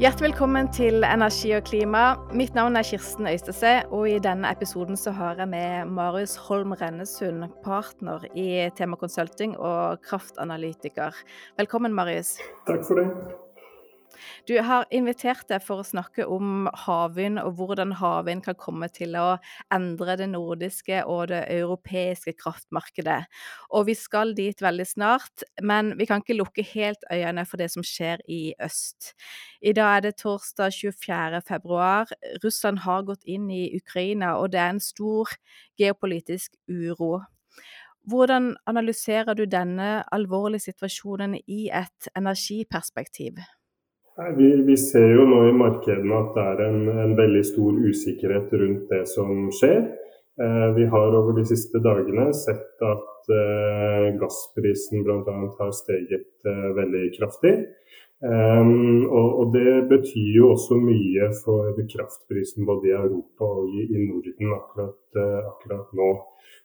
Hjertelig 0.00 0.30
velkommen 0.30 0.70
til 0.72 1.04
Energi 1.04 1.50
og 1.52 1.66
klima. 1.68 2.02
Mitt 2.32 2.54
navn 2.56 2.78
er 2.80 2.86
Kirsten 2.88 3.26
Øystese, 3.28 3.82
og 3.92 4.06
i 4.08 4.14
denne 4.24 4.48
episoden 4.48 4.96
så 4.96 5.12
har 5.12 5.36
jeg 5.36 5.48
med 5.52 5.90
Marius 5.92 6.38
Holm 6.46 6.72
Rennesund, 6.72 7.44
partner 7.60 8.24
i 8.32 8.70
Tema 8.78 8.96
Consulting 8.96 9.58
og 9.58 10.00
kraftanalytiker. 10.08 11.12
Velkommen, 11.60 11.92
Marius. 11.92 12.38
Takk 12.64 12.80
for 12.88 13.02
det. 13.02 13.10
Du 14.48 14.54
har 14.64 14.86
invitert 14.94 15.48
deg 15.50 15.62
for 15.64 15.82
å 15.82 15.86
snakke 15.86 16.26
om 16.28 16.68
havvind, 16.84 17.40
og 17.42 17.58
hvordan 17.58 17.94
havvind 18.00 18.44
kan 18.44 18.58
komme 18.58 18.88
til 18.92 19.16
å 19.18 19.38
endre 19.74 20.16
det 20.20 20.28
nordiske 20.32 21.02
og 21.04 21.30
det 21.32 21.42
europeiske 21.54 22.34
kraftmarkedet. 22.40 23.20
Og 23.74 23.88
vi 23.90 23.96
skal 23.98 24.34
dit 24.38 24.62
veldig 24.62 24.86
snart, 24.88 25.44
men 25.62 25.94
vi 25.98 26.08
kan 26.10 26.24
ikke 26.24 26.38
lukke 26.38 26.66
helt 26.72 27.04
øynene 27.12 27.46
for 27.48 27.60
det 27.60 27.70
som 27.74 27.86
skjer 27.86 28.22
i 28.28 28.54
øst. 28.62 29.12
I 29.60 29.74
dag 29.76 29.98
er 29.98 30.06
det 30.08 30.16
torsdag 30.22 30.72
24. 30.76 31.42
februar. 31.48 32.10
Russland 32.44 32.82
har 32.86 33.06
gått 33.08 33.26
inn 33.28 33.50
i 33.50 33.68
Ukraina, 33.76 34.36
og 34.40 34.52
det 34.54 34.62
er 34.62 34.74
en 34.74 34.82
stor 34.82 35.30
geopolitisk 35.80 36.56
uro. 36.68 37.20
Hvordan 38.08 38.54
analyserer 38.66 39.34
du 39.34 39.44
denne 39.44 40.02
alvorlige 40.12 40.70
situasjonen 40.70 41.36
i 41.46 41.68
et 41.68 42.08
energiperspektiv? 42.16 43.38
Vi, 44.28 44.62
vi, 44.62 44.76
ser 44.76 45.14
jo 45.14 45.24
nå 45.24 45.38
i 45.48 45.52
markedene 45.56 46.16
at 46.18 46.34
det 46.36 46.42
er 46.44 46.58
en, 46.66 46.80
en, 46.92 47.12
veldig 47.16 47.40
stor 47.46 47.76
usikkerhet 47.88 48.52
rundt 48.60 48.90
det 48.92 49.04
som 49.08 49.46
skjer. 49.56 49.80
Eh, 50.44 50.66
vi 50.76 50.84
har 50.92 51.16
over 51.16 51.38
de 51.38 51.44
siste 51.48 51.80
dagene 51.80 52.26
sett 52.36 52.84
at 52.84 53.32
eh, 53.32 54.10
gassprisen 54.20 55.06
bl.a. 55.06 55.36
har 55.56 55.72
steget 55.76 56.28
eh, 56.44 56.68
veldig 56.76 57.06
kraftig. 57.16 57.54
Um, 58.20 59.08
og, 59.08 59.28
og, 59.40 59.46
det 59.56 59.88
betyr 59.88 60.32
jo 60.36 60.50
også 60.52 60.76
mye 60.76 61.30
for 61.40 61.78
kraftprisen 61.88 62.66
både 62.68 62.90
i 62.90 62.92
Europa 62.92 63.46
og 63.48 63.70
i, 63.72 63.86
i 63.96 64.00
Norden 64.10 64.50
akkurat, 64.58 64.98
uh, 65.16 65.38
akkurat 65.48 65.94
nå. 65.96 66.08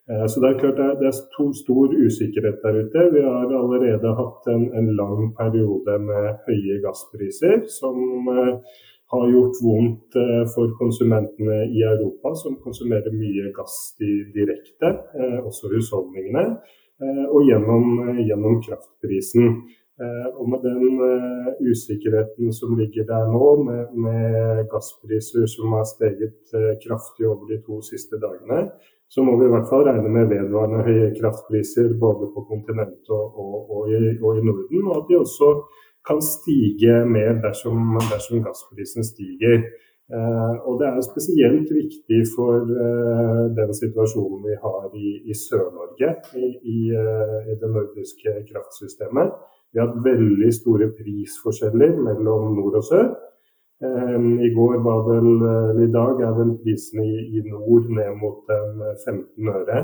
Uh, 0.10 0.26
så 0.28 0.44
det 0.44 0.50
er 0.50 0.58
klart 0.60 0.82
det 0.82 0.88
er, 0.90 0.98
det 1.00 1.08
er 1.08 1.16
stor, 1.16 1.54
stor, 1.56 1.94
usikkerhet 1.96 2.60
der 2.66 2.80
ute. 2.82 3.06
Vi 3.14 3.24
har 3.24 3.54
allerede 3.62 4.12
hatt 4.18 4.50
en, 4.52 4.66
en 4.82 4.90
lang 5.00 5.32
periode 5.38 5.96
med 6.10 6.28
høye 6.50 6.82
gasspriser 6.84 7.64
som 7.78 8.28
uh, 8.28 8.60
har 9.16 9.26
gjort 9.32 9.64
vondt 9.64 10.20
for 10.52 10.76
konsumentene 10.82 11.62
i 11.72 11.86
Europa, 11.88 12.34
som 12.36 12.60
konsumerer 12.60 13.16
mye 13.16 13.52
gass 13.56 13.94
direkte, 14.02 14.90
også 15.46 15.70
husholdningene, 15.76 16.42
og 17.30 17.46
gjennom, 17.46 17.86
gjennom 18.18 18.58
kraftprisen. 18.66 19.60
Eh, 20.04 20.28
og 20.40 20.50
med 20.52 20.60
den 20.68 20.98
uh, 21.00 21.52
usikkerheten 21.72 22.52
som 22.54 22.74
ligger 22.76 23.06
der 23.08 23.30
nå, 23.32 23.46
med, 23.68 23.94
med 24.06 24.66
gasspriser 24.74 25.46
som 25.48 25.72
har 25.78 25.86
steget 25.88 26.42
uh, 26.52 26.74
kraftig 26.84 27.30
over 27.30 27.46
de 27.48 27.62
to 27.64 27.80
siste 27.90 28.20
dagene, 28.20 28.74
så 29.08 29.24
må 29.24 29.38
vi 29.40 29.48
i 29.48 29.54
hvert 29.54 29.70
fall 29.72 29.86
regne 29.88 30.12
med 30.12 30.28
vedvarende 30.34 30.84
høye 30.84 31.14
kraftpriser 31.16 31.96
både 32.04 32.28
på 32.36 32.44
kontinentet 32.50 33.08
og, 33.08 33.40
og, 33.40 33.56
og, 33.72 33.88
og, 33.88 34.36
i, 34.36 34.44
Norden. 34.50 34.84
Og 34.84 34.94
at 34.98 35.08
de 35.08 35.22
også 35.22 35.54
kan 36.10 36.20
stige 36.20 37.00
mer 37.08 37.40
dersom, 37.48 37.96
dersom 38.12 38.44
gassprisen 38.44 39.08
stiger. 39.08 39.64
Eh, 40.12 40.56
og 40.68 40.82
det 40.82 40.92
er 40.92 41.08
spesielt 41.08 41.72
viktig 41.72 42.20
for 42.36 42.68
den 43.58 43.72
situasjonen 43.80 44.44
vi 44.44 44.60
har 44.66 44.92
i, 44.92 45.18
i 45.32 45.40
Sør-Norge, 45.46 46.12
i, 46.36 46.52
i, 46.76 46.80
i 46.92 47.62
det 47.64 47.76
nordiske 47.80 48.42
kraftsystemet. 48.52 49.32
Vi 49.76 49.82
har 49.82 49.90
hatt 49.92 50.06
veldig 50.06 50.50
store 50.56 50.88
prisforskjeller 50.96 51.98
mellom 52.00 52.54
nord 52.56 52.80
og 52.80 52.86
sør. 52.88 53.10
I 53.84 54.50
går 54.56 54.78
var 54.86 55.02
vel, 55.04 55.28
eller 55.44 55.82
i 55.84 55.92
dag 55.92 56.22
er 56.24 56.38
vel 56.38 56.54
prisene 56.64 57.04
i, 57.04 57.42
nord 57.44 57.90
ned 57.92 58.14
mot 58.22 58.48
15 59.04 59.50
øre. 59.52 59.82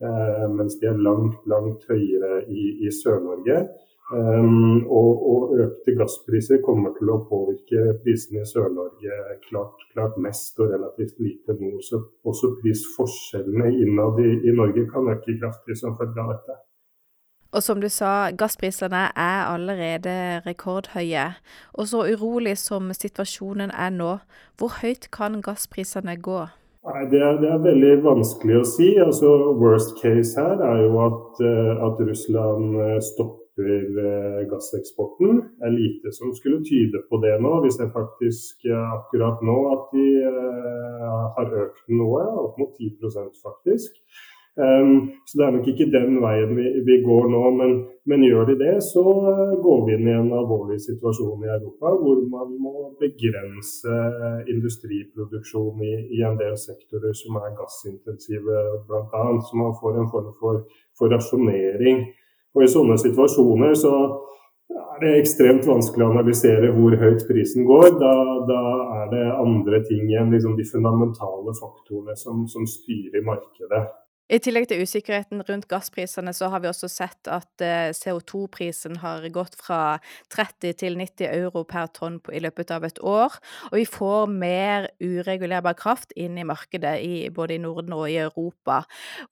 Eh, 0.00 0.48
mens 0.48 0.78
de 0.80 0.86
er 0.88 1.00
langt, 1.04 1.42
langt 1.46 1.84
høyere 1.90 2.40
i, 2.48 2.62
i 2.86 2.92
Sør-Norge. 3.02 3.66
Um, 4.10 4.80
og, 4.90 5.10
og, 5.30 5.52
økte 5.62 5.92
gasspriser 5.94 6.58
kommer 6.64 6.96
til 6.96 7.12
å 7.12 7.20
påvirke 7.28 7.92
prisene 8.02 8.40
i 8.42 8.48
Sør-Norge 8.48 9.18
klart, 9.44 9.84
klart, 9.92 10.16
mest 10.18 10.58
og 10.58 10.72
relativt 10.72 11.20
lite 11.22 11.54
nord. 11.60 11.84
Så 11.86 12.00
også 12.26 12.54
prisforskjellene 12.62 13.70
innad 13.84 14.18
i, 14.24 14.32
i 14.48 14.56
Norge 14.56 14.88
kan 14.90 15.12
øke 15.12 15.36
kraftig 15.36 15.76
som 15.78 15.94
følge 16.00 16.24
av 16.24 16.32
dette. 16.32 16.58
Og 17.50 17.64
som 17.66 17.80
du 17.82 17.88
sa, 17.90 18.30
gassprisene 18.30 19.08
er 19.18 19.40
allerede 19.50 20.14
rekordhøye. 20.46 21.26
Og 21.74 21.90
så 21.90 22.04
urolig 22.12 22.54
som 22.58 22.92
situasjonen 22.94 23.74
er 23.74 23.90
nå, 23.90 24.12
hvor 24.58 24.78
høyt 24.82 25.10
kan 25.14 25.40
gassprisene 25.42 26.14
gå? 26.22 26.44
Nei, 26.80 27.02
det 27.12 27.18
er, 27.20 27.34
det 27.42 27.48
er, 27.52 27.58
veldig 27.60 27.96
vanskelig 28.06 28.54
å 28.56 28.64
si. 28.64 28.94
Altså, 29.02 29.28
worst 29.60 29.98
case 30.00 30.32
her 30.38 30.62
er 30.64 30.78
jo 30.86 30.94
at, 31.04 31.42
eh, 31.44 31.82
at 31.86 32.00
Russland 32.08 32.78
eh, 32.86 32.94
stopper 33.04 34.00
eh, 34.06 34.38
gasseksporten. 34.48 35.42
Det 35.58 35.68
er 35.68 35.74
lite 35.74 36.14
som 36.16 36.32
skulle 36.38 36.62
tyde 36.64 37.02
på 37.10 37.20
det 37.20 37.34
nå. 37.42 37.52
Vi 37.66 37.74
ser 37.74 37.90
faktisk 37.92 38.64
akkurat 38.70 39.42
nå 39.44 39.58
at 39.74 39.92
de 39.92 40.06
har 41.36 41.52
økt 41.66 41.84
noe, 41.92 42.24
opp 42.46 42.56
mot 42.62 42.72
10% 42.80 43.42
faktisk. 43.42 44.00
Um, 44.60 45.10
så 45.24 45.38
det 45.38 45.44
er 45.46 45.52
nok 45.54 45.68
ikke 45.70 45.86
den 45.88 46.18
veien 46.20 46.50
vi, 46.84 46.96
går 47.00 47.28
nå. 47.32 47.42
Men, 47.56 47.70
men, 48.10 48.24
gjør 48.26 48.50
de 48.50 48.56
det, 48.60 48.74
så 48.84 49.00
uh, 49.00 49.54
går 49.64 49.78
vi 49.86 49.94
inn 49.96 50.08
i 50.10 50.16
en 50.18 50.32
alvorlig 50.36 50.76
situasjon 50.84 51.46
i 51.46 51.52
Europa 51.54 51.94
hvor 52.02 52.18
man 52.28 52.50
må 52.60 52.90
begrense 53.00 53.88
uh, 53.88 54.42
industriproduksjon 54.52 55.80
i, 55.86 55.94
i, 56.18 56.20
en 56.28 56.36
del 56.40 56.58
sektorer 56.60 57.14
som 57.16 57.38
er 57.40 57.54
gassintensive 57.56 58.64
bl.a. 58.90 59.22
Så 59.46 59.62
man 59.62 59.72
får 59.80 59.96
en 59.96 60.10
form 60.12 60.34
for, 60.42 60.60
for 60.98 61.14
rasjonering. 61.14 62.04
Og 62.52 62.66
i 62.66 62.68
sånne 62.68 62.98
situasjoner 63.00 63.72
så 63.78 63.94
er 64.70 65.00
det 65.00 65.14
ekstremt 65.22 65.64
vanskelig 65.70 66.04
å 66.04 66.10
analysere 66.12 66.74
hvor 66.74 66.98
høyt 67.00 67.24
prisen 67.30 67.64
går. 67.68 67.94
Da, 68.02 68.12
da 68.50 68.60
er 69.00 69.08
det 69.14 69.24
andre 69.38 69.80
ting 69.88 70.12
enn 70.18 70.34
liksom 70.34 70.58
de 70.58 70.68
fundamentale 70.68 71.56
faktorene 71.56 72.18
som, 72.18 72.44
som 72.50 72.68
styrer 72.68 73.24
markedet. 73.24 73.86
I 74.30 74.38
tillegg 74.38 74.68
til 74.70 74.84
usikkerheten 74.84 75.40
rundt 75.48 75.66
gassprisene, 75.66 76.30
så 76.36 76.46
har 76.52 76.62
vi 76.62 76.68
også 76.70 76.86
sett 76.86 77.26
at 77.26 77.64
eh, 77.66 77.90
CO2-prisen 77.96 79.00
har 79.02 79.24
gått 79.34 79.56
fra 79.58 79.98
30 80.30 80.76
til 80.78 80.98
90 81.00 81.26
euro 81.32 81.64
per 81.66 81.88
tonn 81.96 82.20
i 82.30 82.42
løpet 82.44 82.70
av 82.70 82.86
et 82.86 83.00
år. 83.02 83.34
Og 83.72 83.74
vi 83.80 83.88
får 83.90 84.30
mer 84.30 84.86
uregulerbar 85.02 85.74
kraft 85.80 86.14
inn 86.14 86.38
i 86.38 86.46
markedet, 86.46 86.94
i, 87.02 87.26
både 87.34 87.58
i 87.58 87.64
Norden 87.64 87.96
og 87.96 88.06
i 88.06 88.20
Europa. 88.22 88.84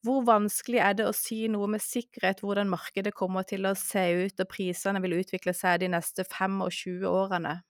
Hvor 0.03 0.27
vanskelig 0.27 0.83
er 0.83 0.99
det 0.99 1.07
å 1.07 1.15
si 1.15 1.45
noe 1.53 1.71
med 1.71 1.85
sikkerhet 1.85 2.43
hvordan 2.43 2.75
markedet 2.75 3.15
kommer 3.15 3.47
til 3.47 3.71
å 3.71 3.77
se 3.79 4.03
ut 4.27 4.43
og 4.43 4.51
prisene 4.51 5.05
vil 5.07 5.21
utvikle 5.21 5.55
seg 5.55 5.85
de 5.85 5.95
neste 5.95 6.27
25 6.27 7.07
årene? 7.07 7.61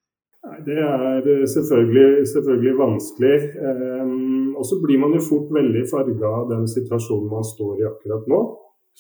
Det 0.67 0.79
er 0.79 1.27
eh, 1.33 1.47
selvfølgelig, 1.55 2.27
selvfølgelig 2.35 2.79
vanskelig. 2.79 3.37
Um, 3.69 4.57
og 4.59 4.65
så 4.69 4.81
blir 4.85 4.99
man 5.03 5.15
jo 5.17 5.23
fort 5.31 5.49
veldig 5.59 5.85
farga 5.93 6.31
av 6.41 6.47
den 6.53 6.69
situasjonen 6.77 7.31
man 7.33 7.47
står 7.55 7.81
i 7.81 7.89
akkurat 7.91 8.29
nå, 8.33 8.41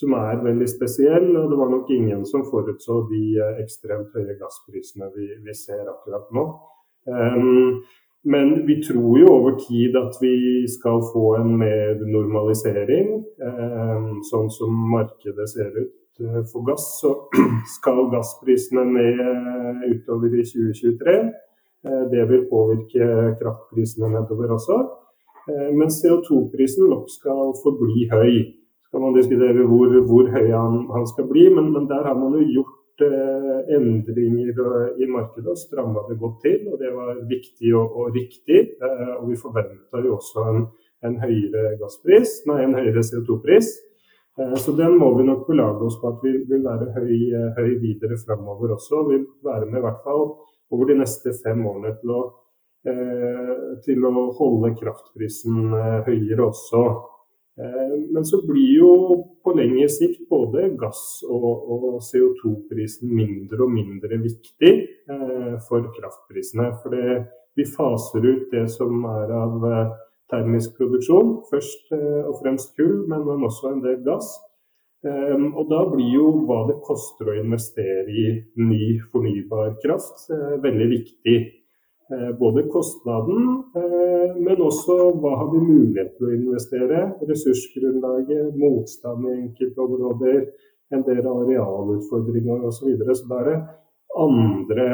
som 0.00 0.16
er 0.18 0.42
veldig 0.48 0.68
spesiell. 0.70 1.28
Og 1.40 1.50
det 1.50 1.60
var 1.60 1.70
nok 1.74 1.90
ingen 1.98 2.26
som 2.30 2.46
forutså 2.50 3.00
de 3.12 3.22
eh, 3.44 3.62
ekstremt 3.64 4.16
høye 4.16 4.36
gassprisene 4.40 5.10
vi, 5.16 5.30
vi 5.46 5.56
ser 5.64 5.84
akkurat 5.94 6.28
nå. 6.36 6.44
Um, 7.08 7.80
men 8.28 8.66
vi 8.66 8.80
tror 8.84 9.12
jo 9.20 9.28
over 9.32 9.54
tid 9.62 9.96
at 9.96 10.18
vi 10.20 10.66
skal 10.68 11.00
få 11.12 11.36
en 11.38 11.54
mer 11.56 12.02
normalisering, 12.02 13.14
um, 13.40 14.18
sånn 14.26 14.50
som 14.52 14.74
markedet 14.92 15.46
ser 15.54 15.70
ut 15.78 15.94
for 16.52 16.64
gass, 16.66 17.00
så 17.00 17.14
skal 17.76 18.08
gassprisene 18.12 18.84
ned 18.90 19.20
eh, 19.22 19.84
utover 19.92 20.34
i 20.34 20.44
2023. 20.46 21.18
Eh, 21.86 22.04
det 22.12 22.24
vil 22.30 22.48
påvirke 22.50 23.36
kraftprisene 23.40 24.10
nedover 24.14 24.56
også. 24.58 24.78
Men 25.48 25.88
CO2-prisen 25.88 26.90
nok 26.90 27.06
skal 27.08 27.54
forbli 27.62 28.02
høy. 28.10 28.34
Så 28.84 28.90
kan 28.92 29.00
man 29.06 29.14
diskutere 29.16 29.64
hvor, 29.64 29.94
hvor 30.10 30.26
høy 30.28 30.50
han, 30.52 30.74
han, 30.92 31.06
skal 31.08 31.24
bli, 31.30 31.46
men, 31.54 31.70
men, 31.72 31.86
der 31.88 32.04
har 32.04 32.16
man 32.20 32.36
jo 32.36 32.42
gjort 32.58 33.04
eh, 33.06 33.72
endringer 33.76 34.60
i 35.00 35.08
markedet 35.08 35.48
og 35.48 35.56
stramma 35.60 36.04
det 36.10 36.18
godt 36.20 36.42
til. 36.44 36.68
og 36.72 36.76
Det 36.82 36.92
var 36.92 37.14
viktig 37.32 37.72
og, 37.80 37.96
og 37.96 38.12
riktig. 38.18 38.60
Eh, 38.76 39.14
og 39.16 39.30
vi 39.30 39.40
forventa 39.40 40.04
jo 40.04 40.18
også 40.18 40.44
en, 40.52 40.62
en 41.08 41.16
høyere 41.24 41.78
høyere 42.76 43.04
CO2-pris. 43.08 43.72
Eh, 44.38 44.54
så 44.54 44.72
den 44.72 44.98
må 44.98 45.14
vi 45.18 45.24
nok 45.24 45.46
belage 45.46 45.86
oss 45.86 46.00
på 46.00 46.12
at 46.12 46.22
vi 46.22 46.32
vil 46.46 46.62
være 46.62 46.92
høy, 46.94 47.14
eh, 47.34 47.48
høy 47.58 47.72
videre 47.82 48.18
framover 48.22 48.76
også. 48.76 49.02
Vil 49.10 49.26
være 49.44 49.66
med 49.66 49.80
i 49.80 49.86
hvert 49.86 50.02
fall 50.04 50.26
over 50.70 50.90
de 50.90 50.98
neste 51.00 51.34
fem 51.42 51.64
årene 51.66 51.94
til 52.00 52.14
å, 52.14 52.22
eh, 52.86 53.54
til 53.84 54.04
å 54.06 54.12
holde 54.38 54.76
kraftprisen 54.78 55.72
høyere 56.06 56.44
også. 56.52 56.82
Men 57.58 58.22
så 58.22 58.38
blir 58.46 58.78
jo 58.78 58.92
på 59.42 59.50
lengre 59.50 59.88
sikt 59.90 60.28
både 60.30 60.76
gass- 60.78 61.24
og, 61.28 61.98
CO2-prisen 61.98 63.10
mindre 63.10 63.64
og 63.64 63.72
mindre 63.72 64.14
viktig 64.22 64.86
for 65.66 65.82
kraftprisene. 65.90 66.80
For 66.80 66.90
vi 67.56 67.64
faser 67.64 68.24
ut 68.24 68.48
det 68.52 68.70
som 68.70 69.04
er 69.04 69.32
av 69.32 69.98
termisk 70.30 70.76
produksjon. 70.76 71.38
Først 71.50 71.92
og 71.94 72.34
fremst 72.42 72.74
kull, 72.76 73.06
men 73.08 73.46
også 73.48 73.72
en 73.72 73.82
del 73.84 74.02
gass. 74.06 74.34
Ehm, 75.06 75.52
og 75.54 75.68
da 75.70 75.84
blir 75.86 76.10
jo 76.10 76.30
hva 76.48 76.64
det 76.66 76.80
koster 76.82 77.30
å 77.30 77.36
investere 77.38 78.10
i 78.10 78.24
ny 78.58 78.96
fornybar 79.12 79.76
kraft 79.84 80.26
eh, 80.34 80.56
veldig 80.64 80.88
viktig. 80.90 81.36
Eh, 82.08 82.30
både 82.40 82.64
kostnaden, 82.72 83.44
eh, 83.78 84.32
men 84.40 84.62
også 84.64 84.96
hva 85.20 85.36
har 85.42 85.52
vi 85.52 85.60
mulighet 85.62 86.16
til 86.16 86.30
å 86.30 86.34
investere. 86.34 87.02
Ressursgrunnlaget, 87.30 88.56
motstand 88.58 89.28
i 89.28 89.36
enkelte 89.36 89.84
områder, 89.86 90.40
en 90.96 91.04
del 91.06 91.22
arealutfordringer 91.30 92.66
osv. 92.66 92.80
Så, 92.80 92.88
videre. 92.90 93.14
så 93.14 93.30
da 93.30 93.42
er 93.44 93.50
det 93.52 93.58
andre, 94.18 94.88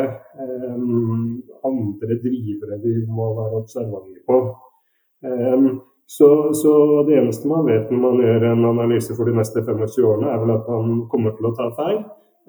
ehm, 0.45 1.41
andre 1.65 2.21
drivere 2.21 2.83
vi 2.85 2.99
må 3.09 3.31
være 3.39 3.63
observante 3.63 4.21
på. 4.29 4.43
Ehm, 5.25 5.69
så, 6.07 6.29
så, 6.55 7.03
det 7.09 7.17
eneste 7.19 7.49
man 7.49 7.67
vet 7.67 7.91
når 7.91 8.01
man 8.03 8.21
gjør 8.21 8.47
en 8.51 8.65
analyse 8.69 9.17
for 9.17 9.29
de 9.29 9.37
neste 9.39 9.65
25 9.65 10.09
årene, 10.11 10.31
er 10.31 10.43
vel 10.43 10.55
at 10.59 10.69
man 10.69 11.05
kommer 11.13 11.37
til 11.37 11.49
å 11.49 11.55
ta 11.57 11.71
feil. 11.79 12.01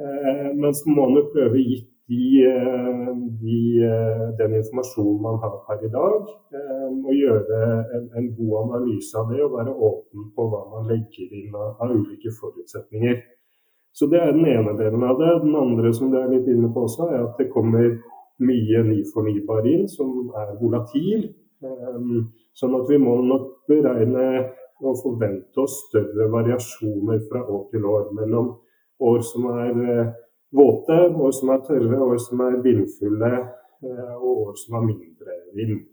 Eh, 0.04 0.48
men 0.60 0.76
så 0.76 0.90
må 0.92 1.06
man 1.06 1.22
jo 1.22 1.30
prøve 1.34 1.62
gitt 1.64 1.92
de, 2.08 2.46
de, 3.42 3.60
eh, 3.82 4.26
den 4.38 4.58
informasjonen 4.60 5.22
man 5.24 5.40
har 5.42 5.56
per 5.66 5.86
i 5.88 5.92
dag, 5.94 6.28
eh, 6.54 6.90
og 6.92 7.14
gjøre 7.16 7.62
en, 7.98 8.10
en, 8.20 8.28
god 8.38 8.58
analyse 8.66 9.18
av 9.18 9.32
det 9.32 9.40
og 9.46 9.56
være 9.56 9.74
åpen 9.74 10.28
på 10.36 10.50
hva 10.52 10.62
man 10.74 10.92
legger 10.92 11.32
inn 11.40 11.56
av, 11.56 11.72
av 11.82 11.96
ulike 11.96 12.34
forutsetninger. 12.40 13.24
Så 13.96 14.10
Det 14.12 14.20
er 14.20 14.36
den 14.36 14.46
ene 14.52 14.76
delen 14.78 15.04
av 15.08 15.18
det. 15.22 15.32
Den 15.42 15.56
andre 15.56 15.94
som 15.96 16.12
du 16.12 16.20
er 16.20 16.28
litt 16.30 16.48
inne 16.52 16.70
på 16.74 16.84
også, 16.86 17.08
er 17.10 17.24
at 17.24 17.40
det 17.40 17.48
kommer 17.54 17.96
mye 18.44 18.84
ny 18.84 19.00
fornybar 19.14 19.66
inn 19.72 19.88
som 19.88 20.34
er 20.36 20.52
volatil. 20.60 21.30
Um, 21.66 22.28
Sånn 22.56 22.76
at 22.78 22.88
vi 22.88 22.98
må 23.02 23.18
nok 23.28 23.66
beregne 23.68 24.28
og 24.86 25.00
forvente 25.02 25.60
oss 25.60 25.76
større 25.90 26.30
variasjoner 26.32 27.26
fra 27.28 27.42
år 27.52 27.66
til 27.74 27.88
år. 27.92 28.06
Mellom 28.16 28.54
år 29.04 29.20
som 29.28 29.50
er 29.52 29.82
eh, 29.96 30.14
våte, 30.56 31.00
år 31.12 31.34
som 31.36 31.52
er 31.52 31.66
tørre, 31.68 32.00
år 32.06 32.22
som 32.24 32.46
er 32.46 32.62
vindfulle 32.64 33.34
eh, 33.36 34.16
og 34.16 34.32
år 34.46 34.56
som 34.62 34.80
har 34.80 34.88
mindre 34.88 35.36
vind. 35.58 35.84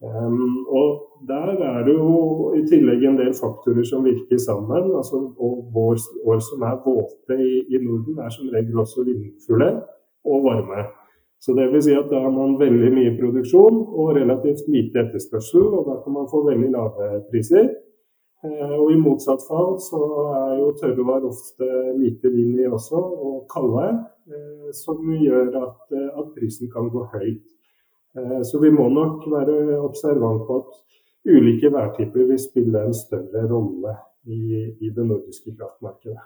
Um, 0.00 0.64
og 0.72 1.24
der 1.28 1.58
er 1.60 1.82
det 1.84 1.92
jo 1.92 2.52
i 2.56 2.62
tillegg 2.68 3.02
en 3.04 3.18
del 3.20 3.34
faktorer 3.36 3.84
som 3.84 4.04
virker 4.04 4.40
sammen. 4.40 4.92
altså 4.96 5.20
År 5.40 6.40
som 6.44 6.64
er 6.64 6.78
våte 6.84 7.36
i, 7.36 7.64
i 7.68 7.80
Norden, 7.84 8.20
er 8.20 8.32
som 8.32 8.48
regel 8.52 8.80
også 8.80 9.04
vindfulle 9.08 9.74
og 10.24 10.44
varme. 10.44 10.86
Så 11.40 11.54
det 11.56 11.70
vil 11.72 11.82
si 11.82 11.94
at 11.96 12.10
da 12.10 12.20
har 12.20 12.32
man 12.34 12.58
veldig 12.60 12.90
mye 12.92 13.12
produksjon 13.16 13.78
og 13.96 14.16
relativt 14.18 14.66
lite 14.68 15.06
etterspørsel, 15.06 15.62
og 15.72 15.86
da 15.88 15.94
kan 16.04 16.18
man 16.18 16.28
få 16.28 16.42
veldig 16.44 16.68
lave 16.74 17.06
priser. 17.30 17.70
Eh, 18.44 18.74
og 18.76 18.92
i 18.92 18.98
motsatt 19.00 19.42
fall 19.48 19.74
så 19.84 20.00
er 20.32 20.52
jo 20.60 20.70
tørrvar 20.80 21.24
ofte 21.28 21.66
lite 21.98 22.32
vind 22.32 22.60
i 22.60 22.68
også, 22.68 23.00
og 23.00 23.42
kalde, 23.52 23.86
eh, 24.32 24.68
som 24.76 25.00
gjør 25.12 25.48
at, 25.60 25.82
eh, 25.96 26.10
at 26.22 26.30
prisen 26.36 26.70
kan 26.72 26.88
gå 26.92 27.06
høyt. 27.14 27.46
Så 28.42 28.58
vi 28.58 28.72
må 28.74 28.88
nok 28.90 29.22
være 29.30 29.76
observant 29.78 30.42
på 30.48 30.56
at 30.58 31.30
ulike 31.30 31.70
værtyper 31.70 32.26
vil 32.26 32.40
spille 32.42 32.80
en 32.82 32.94
større 32.94 33.44
rolle 33.46 33.92
i, 34.26 34.66
i 34.82 34.90
det 34.90 35.04
nordiske 35.06 35.54
kraftmarkedet. 35.54 36.18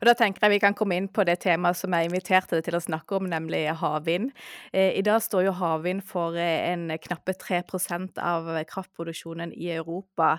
Og 0.00 0.06
Da 0.06 0.14
tenker 0.14 0.46
jeg 0.46 0.54
vi 0.54 0.60
kan 0.62 0.76
komme 0.78 0.96
inn 0.98 1.08
på 1.10 1.24
det 1.26 1.40
temaet 1.42 1.78
som 1.78 1.94
jeg 1.94 2.08
inviterte 2.08 2.58
deg 2.58 2.66
til 2.68 2.78
å 2.78 2.82
snakke 2.82 3.18
om, 3.18 3.28
nemlig 3.30 3.64
havvind. 3.80 4.30
Eh, 4.72 4.94
I 4.98 5.02
dag 5.02 5.20
står 5.22 5.48
jo 5.48 5.54
havvind 5.58 6.04
for 6.06 6.36
eh, 6.38 6.70
en 6.72 6.86
knappe 7.02 7.34
3% 7.34 8.20
av 8.22 8.50
kraftproduksjonen 8.70 9.52
i 9.52 9.70
Europa. 9.74 10.36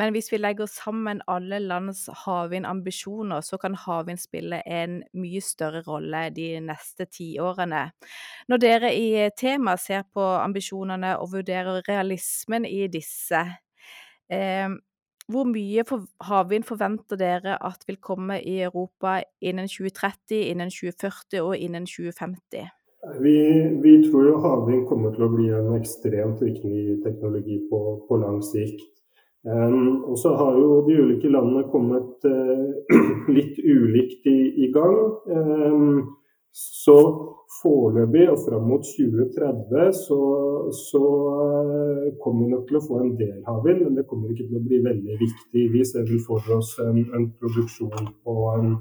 Men 0.00 0.14
hvis 0.16 0.32
vi 0.32 0.40
legger 0.40 0.70
sammen 0.70 1.22
alle 1.30 1.60
lands 1.60 2.06
havvindambisjoner, 2.24 3.44
så 3.44 3.58
kan 3.60 3.76
havvind 3.78 4.22
spille 4.22 4.62
en 4.66 5.02
mye 5.12 5.42
større 5.44 5.84
rolle 5.86 6.28
de 6.34 6.54
neste 6.64 7.06
tiårene. 7.12 7.88
Når 8.48 8.62
dere 8.62 8.94
i 8.96 9.28
temaet 9.36 9.84
ser 9.84 10.06
på 10.14 10.24
ambisjonene 10.40 11.16
og 11.20 11.34
vurderer 11.36 11.82
realismen 11.88 12.64
i 12.68 12.86
disse, 12.92 13.44
eh, 14.30 14.68
hvor 15.32 15.48
mye 15.48 15.84
havvind 16.28 16.68
forventer 16.68 17.18
dere 17.20 17.56
at 17.64 17.82
vil 17.88 17.98
komme 18.00 18.38
i 18.40 18.60
Europa 18.66 19.18
innen 19.40 19.68
2030, 19.70 20.38
innen 20.52 20.70
2040 20.70 21.42
og 21.42 21.56
innen 21.56 21.88
2050? 21.88 22.70
Vi, 23.18 23.36
vi 23.82 23.92
tror 24.06 24.28
jo 24.28 24.40
havvind 24.44 24.86
kommer 24.86 25.14
til 25.14 25.26
å 25.26 25.32
bli 25.32 25.48
en 25.50 25.72
ekstremt 25.74 26.42
viktig 26.44 27.00
teknologi 27.02 27.58
på, 27.70 27.80
på 28.06 28.18
lang 28.22 28.38
sikt. 28.46 28.86
Um, 29.42 30.04
og 30.06 30.18
så 30.22 30.36
har 30.38 30.54
jo 30.54 30.84
de 30.86 31.00
ulike 31.02 31.30
landene 31.32 31.64
kommet 31.72 32.28
uh, 32.30 32.92
litt 33.36 33.58
ulikt 33.58 34.28
i, 34.30 34.38
i 34.66 34.68
gang. 34.74 35.00
Um, 35.26 35.96
så 36.52 36.98
foreløpig 37.62 38.26
og 38.30 38.40
fram 38.44 38.64
mot 38.68 38.84
2030 38.84 39.92
så, 39.96 40.20
så 40.76 41.02
eh, 41.44 42.08
kommer 42.22 42.44
vi 42.44 42.52
nok 42.52 42.66
til 42.68 42.78
å 42.78 42.84
få 42.84 43.00
en 43.00 43.12
del 43.20 43.38
havvind, 43.46 43.84
men 43.86 43.98
det 43.98 44.06
kommer 44.10 44.32
ikke 44.32 44.48
til 44.48 44.58
å 44.58 44.64
bli 44.66 44.80
veldig 44.84 45.18
viktig. 45.20 45.66
Vi 45.76 45.84
ser 45.88 46.08
vel 46.08 46.20
for 46.26 46.54
oss 46.56 46.74
en, 46.84 46.98
en 47.16 47.28
produksjon 47.40 48.10
på 48.24 48.34
en 48.54 48.74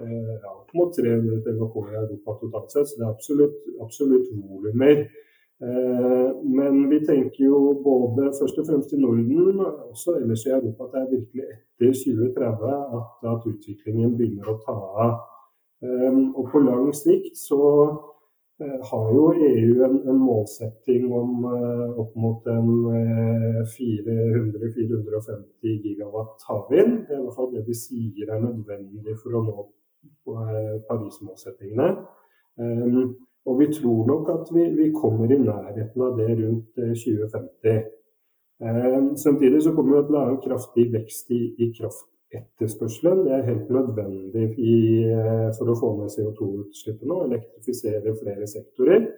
eh, 0.00 0.36
ja, 0.36 0.54
mot 0.76 0.94
300 0.96 1.42
TWh 1.44 1.90
i 1.90 1.98
Europa 2.04 2.38
totalt 2.44 2.72
sett, 2.76 2.88
så 2.88 3.00
det 3.00 3.04
er 3.06 3.12
absolutt, 3.12 3.58
absolutt 3.84 4.30
volumer. 4.36 5.04
Eh, 5.60 6.28
men 6.56 6.86
vi 6.88 7.02
tenker 7.04 7.44
jo 7.44 7.58
både 7.84 8.30
først 8.38 8.62
og 8.62 8.70
fremst 8.70 8.94
i 8.96 9.00
Norden, 9.02 9.50
men 9.58 9.66
også 9.90 10.16
ellers 10.22 10.46
i 10.48 10.54
Europa, 10.56 10.88
at 10.88 10.94
det 10.94 11.02
er 11.02 11.12
virkelig 11.18 11.50
etter 11.50 11.92
2030 12.00 12.72
at, 13.00 13.12
at 13.34 13.50
utviklingen 13.52 14.16
begynner 14.16 14.54
å 14.54 14.56
ta 14.64 14.78
av. 15.04 15.20
Ehm, 15.82 16.34
og 16.36 16.50
på 16.52 16.58
lang 16.60 16.92
sikt 16.92 17.38
så 17.40 17.88
eh, 18.60 18.80
har 18.90 19.06
jo 19.16 19.32
EU 19.32 19.84
en, 19.86 19.94
en 20.12 20.18
målsetting 20.20 21.06
om 21.16 21.46
uh, 21.48 21.96
opp 22.02 22.12
mot 22.20 22.44
en 22.52 22.68
uh, 22.92 23.62
400-450 23.64 25.80
gigawatt 25.86 26.44
havvind. 26.48 27.08
Det 27.08 27.16
er 27.16 27.22
i 27.22 27.24
hvert 27.24 27.38
fall 27.38 27.52
det 27.54 27.64
de 27.70 27.76
sier 27.78 28.28
er 28.28 28.44
nødvendig 28.44 29.14
for 29.22 29.38
å 29.38 29.44
nå 29.48 29.56
Paris-målsettingene. 30.88 31.88
Um, 32.60 33.16
og 33.48 33.54
vi 33.62 33.66
tror 33.72 34.04
nok 34.08 34.28
at 34.34 34.52
vi, 34.52 34.66
vi, 34.76 34.90
kommer 34.92 35.32
i 35.32 35.40
nærheten 35.40 36.02
av 36.04 36.20
det 36.20 36.28
rundt 36.42 36.76
2050. 36.76 37.88
Um, 38.60 39.16
samtidig 39.16 39.64
så 39.64 39.72
kommer 39.72 39.96
det 39.96 40.10
til 40.10 40.20
å 40.20 40.24
ha 40.26 40.34
en 40.34 40.44
kraftig 40.44 40.90
vekst 40.92 41.32
i, 41.32 41.56
i 41.56 41.72
kraft 41.72 42.09
etterspørselen. 42.34 43.24
Det 43.26 43.32
er 43.34 43.48
helt 43.48 43.70
nødvendig 43.70 44.46
i, 44.58 45.04
eh, 45.10 45.48
for 45.58 45.70
å 45.70 45.78
få 45.78 45.90
ned 45.98 46.12
CO2-utslippene 46.14 47.16
og 47.16 47.24
elektrifisere 47.28 48.14
flere 48.22 48.46
sektorer. 48.46 49.08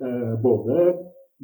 Eh, 0.00 0.34
både 0.42 0.96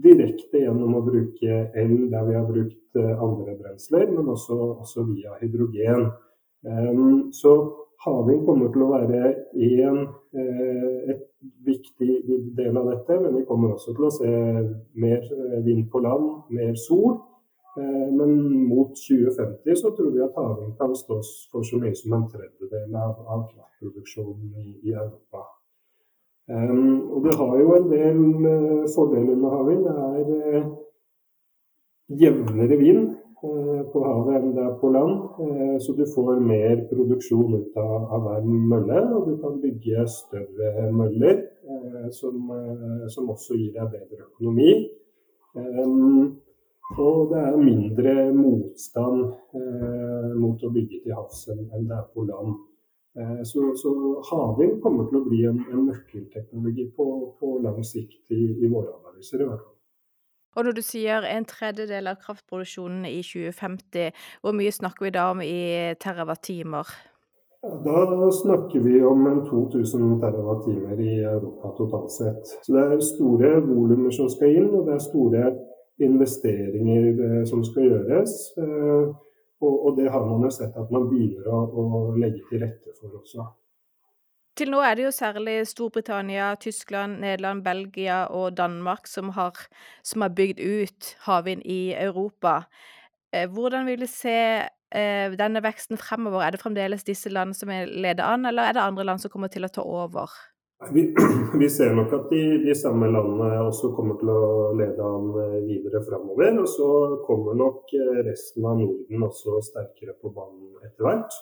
direkte 0.05 0.65
gjennom 0.65 0.99
å 0.99 1.05
bruke 1.07 1.61
el 1.75 1.95
der 2.11 2.27
vi 2.29 2.35
har 2.35 2.47
brukt 2.49 2.99
eh, 3.01 3.23
andre 3.23 3.57
brensler, 3.61 4.11
men 4.11 4.29
også, 4.29 4.59
også 4.85 5.07
via 5.13 5.37
hydrogen. 5.41 6.11
Så 7.37 7.51
havvind 8.01 8.47
kommer 8.47 8.71
til 8.73 8.87
å 8.87 8.93
være 8.95 9.19
en, 9.61 9.99
et 11.13 11.27
viktig 11.67 12.15
del 12.57 12.79
av 12.81 12.87
dette, 12.89 13.19
men 13.21 13.37
vi 13.37 13.43
kommer 13.45 13.75
også 13.75 13.93
til 13.93 14.07
å 14.07 14.13
se 14.15 14.31
mer 14.97 15.27
vind 15.67 15.91
på 15.93 16.01
land, 16.01 16.31
mer 16.57 16.73
sol. 16.81 17.19
Eh, 17.77 18.13
men 18.19 18.31
mot 18.69 18.91
2050 19.09 19.77
så 19.77 19.91
tror 19.97 20.11
vi 20.15 20.23
at 20.23 20.37
havvind 20.39 20.77
kan 20.79 20.95
stå 20.95 21.19
for 21.51 21.67
så 21.67 21.81
mye 21.83 21.97
som 21.99 22.13
en 22.15 22.29
tredjedel 22.31 22.95
av, 22.95 23.17
av 23.27 23.49
kraftproduksjonen 23.51 24.53
i, 24.63 24.69
i 24.89 24.95
Europa. 24.95 25.43
Um, 26.47 27.11
og 27.11 27.25
det 27.25 27.35
har 27.41 27.53
jo 27.59 27.75
en 27.75 27.87
del 27.91 28.19
uh, 28.45 28.85
fordeler 28.95 29.35
med 29.41 29.55
havvind. 29.57 29.85
Det 29.89 29.95
er 30.21 30.61
uh, 30.61 30.73
jevnere 32.21 32.79
vind 32.79 33.09
uh, 33.43 33.81
på 33.91 34.05
havet 34.05 34.39
enn 34.39 34.55
det 34.55 34.65
er 34.69 34.79
på 34.79 34.93
land. 34.95 35.17
så 35.83 35.93
du 35.99 36.05
får 36.15 36.39
mer 36.45 36.85
produksjon 36.93 37.57
ut 37.59 37.79
av, 37.81 38.05
av 38.15 38.29
hver 38.29 38.47
mølle, 38.47 39.01
og 39.17 39.27
du 39.33 39.35
kan 39.43 39.59
bygge 39.63 40.07
større 40.13 40.93
møller 40.95 41.43
som, 42.15 42.53
som, 43.11 43.31
også 43.33 43.57
gir 43.59 43.73
deg 43.75 43.91
bedre 43.97 44.29
økonomi. 44.29 44.71
Um, 45.57 46.37
og 46.93 47.31
det 47.33 47.41
er 47.41 47.57
mindre 47.57 48.15
motstand 48.37 49.23
eh, 49.57 50.33
mot 50.37 50.61
å 50.61 50.73
bygge 50.73 51.01
til 51.05 51.17
havs 51.17 51.47
enn 51.55 51.89
det 51.89 51.97
er 51.97 52.09
på 52.13 52.27
land. 52.29 52.59
Eh, 53.17 53.41
så, 53.49 53.71
så 53.81 53.93
havvind 54.29 54.83
kommer 54.85 55.09
til 55.09 55.23
å 55.23 55.25
bli 55.25 55.45
en, 55.49 55.63
en 55.73 55.87
nøkkelteknologi 55.89 56.91
på, 56.97 57.07
på, 57.41 57.55
lang 57.65 57.81
sikt 57.87 58.35
i, 58.37 58.43
i 58.61 58.69
våre 58.69 58.93
analyser. 59.01 59.41
i 59.41 59.49
hvert 59.49 59.65
fall. 59.65 59.73
Og 60.55 60.69
når 60.69 60.77
du 60.77 60.85
sier 60.87 61.25
en 61.27 61.49
tredjedel 61.51 62.13
av 62.13 62.21
kraftproduksjonen 62.23 63.09
i 63.09 63.25
2050, 63.27 64.13
hvor 64.45 64.55
mye 64.55 64.77
snakker 64.77 65.09
vi 65.09 65.17
da 65.17 65.27
om 65.33 65.43
i 65.43 65.95
terawattimer? 66.05 66.95
Da 67.65 68.31
snakker 68.31 68.83
vi 68.85 68.99
om 69.09 69.25
en 69.27 69.41
2000 69.49 70.19
terawattimer 70.21 71.01
i 71.01 71.15
Europa 71.25 71.73
totalt 71.79 72.13
sett. 72.13 72.53
Så 72.63 72.77
det 72.77 72.83
er 72.85 73.07
store 73.09 73.55
volumer 73.65 74.13
som 74.13 74.29
skal 74.31 74.53
inn, 74.53 74.69
og 74.69 74.85
det 74.87 74.99
er 74.99 75.07
store 75.07 75.47
investeringer 76.03 77.05
eh, 77.25 77.43
som 77.47 77.65
skal 77.65 77.91
gjøres. 77.91 78.33
Eh, 78.59 79.13
og, 79.65 79.95
det 79.97 80.11
har 80.13 80.25
man 80.29 80.43
jo 80.45 80.51
sett 80.53 80.75
at 80.77 80.91
man 80.93 81.07
begynner 81.09 81.47
å, 81.49 81.85
legge 82.19 82.43
til 82.51 82.61
rette 82.61 82.93
for 82.99 83.15
også. 83.17 83.47
Til 84.59 84.71
nå 84.71 84.83
er 84.85 84.95
det 84.95 85.07
jo 85.07 85.15
særlig 85.15 85.55
Storbritannia, 85.67 86.53
Tyskland, 86.61 87.17
Nederland, 87.23 87.65
Belgia 87.65 88.27
og 88.29 88.59
Danmark 88.59 89.09
som 89.11 89.33
har, 89.35 89.57
som 90.05 90.23
har 90.23 90.35
bygd 90.37 90.61
ut 90.61 91.15
havvind 91.25 91.65
i 91.65 91.95
Europa. 91.97 92.67
Eh, 93.33 93.49
hvordan 93.51 93.89
vil 93.89 94.05
du 94.05 94.11
se 94.11 94.39
denne 94.95 95.59
veksten 95.59 95.99
fremover? 95.99 96.45
Er 96.45 96.55
det 96.55 96.61
fremdeles 96.61 97.03
disse 97.03 97.33
land 97.33 97.57
som 97.59 97.73
leder 97.73 98.23
an, 98.23 98.45
eller 98.47 98.69
er 98.69 98.77
det 98.77 98.85
andre 98.85 99.09
land 99.09 99.19
som 99.19 99.33
kommer 99.33 99.51
til 99.51 99.67
å 99.67 99.73
ta 99.73 99.83
over? 99.83 100.31
Vi, 100.93 101.15
vi 101.59 101.71
ser 101.71 101.95
nok 101.95 102.13
at 102.13 102.31
de, 102.31 102.43
de, 102.65 102.75
samme 102.77 103.09
landene 103.13 103.63
også 103.65 103.93
kommer 103.97 104.19
til 104.21 104.31
å 104.33 104.73
lede 104.77 105.07
an 105.07 105.31
eh, 105.41 105.59
videre 105.69 106.03
fremover. 106.05 106.59
Og 106.61 106.69
så 106.71 106.89
kommer 107.27 107.57
nok 107.59 107.95
eh, 107.97 108.23
resten 108.27 108.67
av 108.67 108.79
Norden 108.81 109.27
også 109.29 109.61
sterkere 109.65 110.17
på 110.19 110.33
banen 110.35 110.75
etter 110.85 111.09
hvert. 111.09 111.39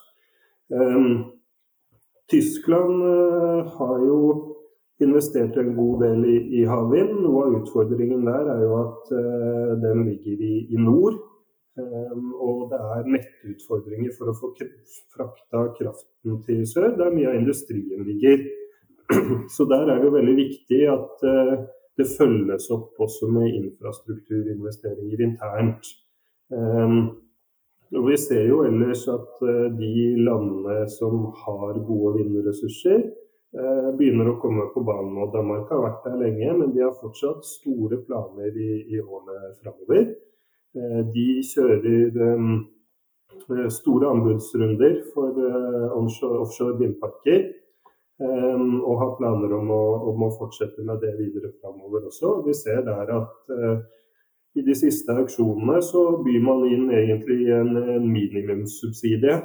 Um, 0.73 1.09
Tyskland 2.31 3.03
uh, 3.05 3.67
har 3.77 3.99
jo 4.07 4.21
investert 5.03 5.59
en 5.61 5.75
god 5.77 6.05
del 6.07 6.23
i, 6.31 6.37
i 6.61 6.63
havvind. 6.69 7.19
Noe 7.25 7.49
av 7.49 7.59
utfordringen 7.59 8.23
der 8.25 8.49
er 8.55 8.63
jo 8.63 8.79
at 8.79 9.13
uh, 9.13 9.75
den 9.83 10.07
ligger 10.07 10.47
i, 10.47 10.55
i 10.73 10.81
nord. 10.81 11.19
Um, 11.77 12.33
og 12.37 12.67
det 12.71 12.79
er 12.95 13.13
nettutfordringer 13.17 14.15
for 14.17 14.31
å 14.31 14.37
få 14.39 14.53
frakta 15.13 15.67
kraften 15.77 16.41
til 16.47 16.65
sør, 16.69 16.93
der 16.97 17.13
mye 17.13 17.33
av 17.33 17.41
industrien 17.41 18.05
ligger. 18.07 18.45
Så 19.55 19.67
der 19.71 19.87
er 19.87 19.99
det 19.99 20.09
jo 20.09 20.17
veldig 20.17 20.37
viktig 20.39 20.83
at 20.93 21.25
eh, 21.29 21.57
det 21.99 22.09
følges 22.19 22.71
opp 22.73 23.01
også 23.05 23.29
med 23.33 23.53
infrastrukturinvesteringer 23.53 25.27
internt. 25.27 25.91
Ehm, 26.53 27.03
og 27.93 28.07
vi 28.09 28.17
ser 28.17 28.47
jo 28.49 28.63
ellers 28.65 29.05
at 29.13 29.43
eh, 29.45 29.69
de 29.77 29.93
landene 30.25 30.87
som 30.93 31.27
har 31.45 31.77
gode 31.85 32.15
vindressurser, 32.21 33.05
eh, 33.53 33.89
begynner 33.99 34.33
å 34.33 34.39
komme 34.41 34.69
på 34.73 34.85
banen. 34.89 35.19
og 35.21 35.35
Danmark 35.37 35.69
har 35.73 35.85
vært 35.85 36.05
der 36.09 36.21
lenge, 36.25 36.59
men 36.59 36.73
de 36.73 36.85
har 36.87 36.97
fortsatt 37.01 37.45
store 37.45 38.01
planer 38.07 38.57
i, 38.57 38.71
i 38.97 39.01
årene 39.03 39.57
framover. 39.61 40.13
De 40.73 41.27
kjører 41.45 42.17
eh, 42.25 43.67
store 43.69 44.09
anbudsrunder 44.09 45.03
for 45.13 45.37
offshore 46.01 46.79
vindparker. 46.79 47.51
Og 48.23 49.01
har 49.01 49.17
planer 49.19 49.55
om 49.57 49.71
å, 49.75 49.83
om 50.13 50.27
å, 50.27 50.31
fortsette 50.39 50.85
med 50.87 51.01
det 51.03 51.17
videre 51.19 51.53
framover 51.61 52.07
også. 52.11 52.37
Vi 52.47 52.55
ser 52.55 52.85
der 52.87 53.11
at 53.17 53.53
i 54.53 54.63
de 54.67 54.75
siste 54.77 55.15
auksjonene 55.17 55.81
så 55.85 56.05
byr 56.25 56.41
man 56.45 56.67
inn 56.69 56.91
egentlig 56.93 57.49
en, 57.57 57.73
en 57.97 58.05
minimumssubsidie 58.05 59.39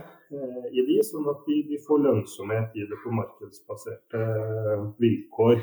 i 0.75 0.83
de, 0.83 0.97
sånn 1.07 1.29
at 1.31 1.45
de, 1.47 1.61
de, 1.69 1.79
får 1.87 2.01
lønnsomhet 2.03 2.75
i 2.75 2.85
det 2.89 2.99
på 3.03 3.13
markedsbaserte 3.15 4.23
vilkår. 4.99 5.61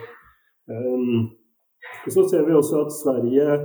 Så 2.09 2.25
ser 2.31 2.47
vi 2.49 2.57
også 2.57 2.87
at 2.87 2.95
Sverige 2.97 3.59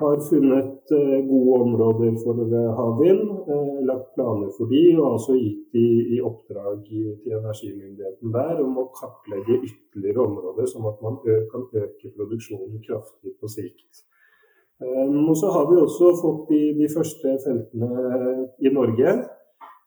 har 0.00 0.20
funnet 0.30 0.92
eh, 0.98 1.18
gode 1.28 1.56
områder 1.64 2.14
for 2.24 2.38
havvind, 2.78 3.26
eh, 3.52 3.80
lagt 3.90 4.14
planer 4.14 4.48
for 4.56 4.70
de, 4.72 4.84
og 4.98 5.08
altså 5.14 5.36
gitt 5.36 5.66
de 5.76 5.84
i 6.16 6.20
oppdrag 6.24 6.78
til 6.86 7.36
energimyndigheten 7.40 8.32
der 8.32 8.62
om 8.64 8.78
å 8.80 8.86
kartlegge 8.96 9.58
ytterligere 9.68 10.24
områder, 10.24 10.70
sånn 10.70 10.88
at 10.88 11.04
man 11.04 11.20
kan 11.52 11.68
øke 11.84 12.14
produksjonen 12.16 12.80
kraftig 12.86 13.36
på 13.36 13.52
sikt. 13.52 14.06
Eh, 14.80 15.12
og 15.28 15.36
så 15.36 15.52
har 15.52 15.68
vi 15.68 15.82
også 15.82 16.14
fått 16.22 16.48
de, 16.54 16.62
de 16.80 16.88
første 16.96 17.36
feltene 17.44 17.92
i 18.64 18.72
Norge. 18.72 19.16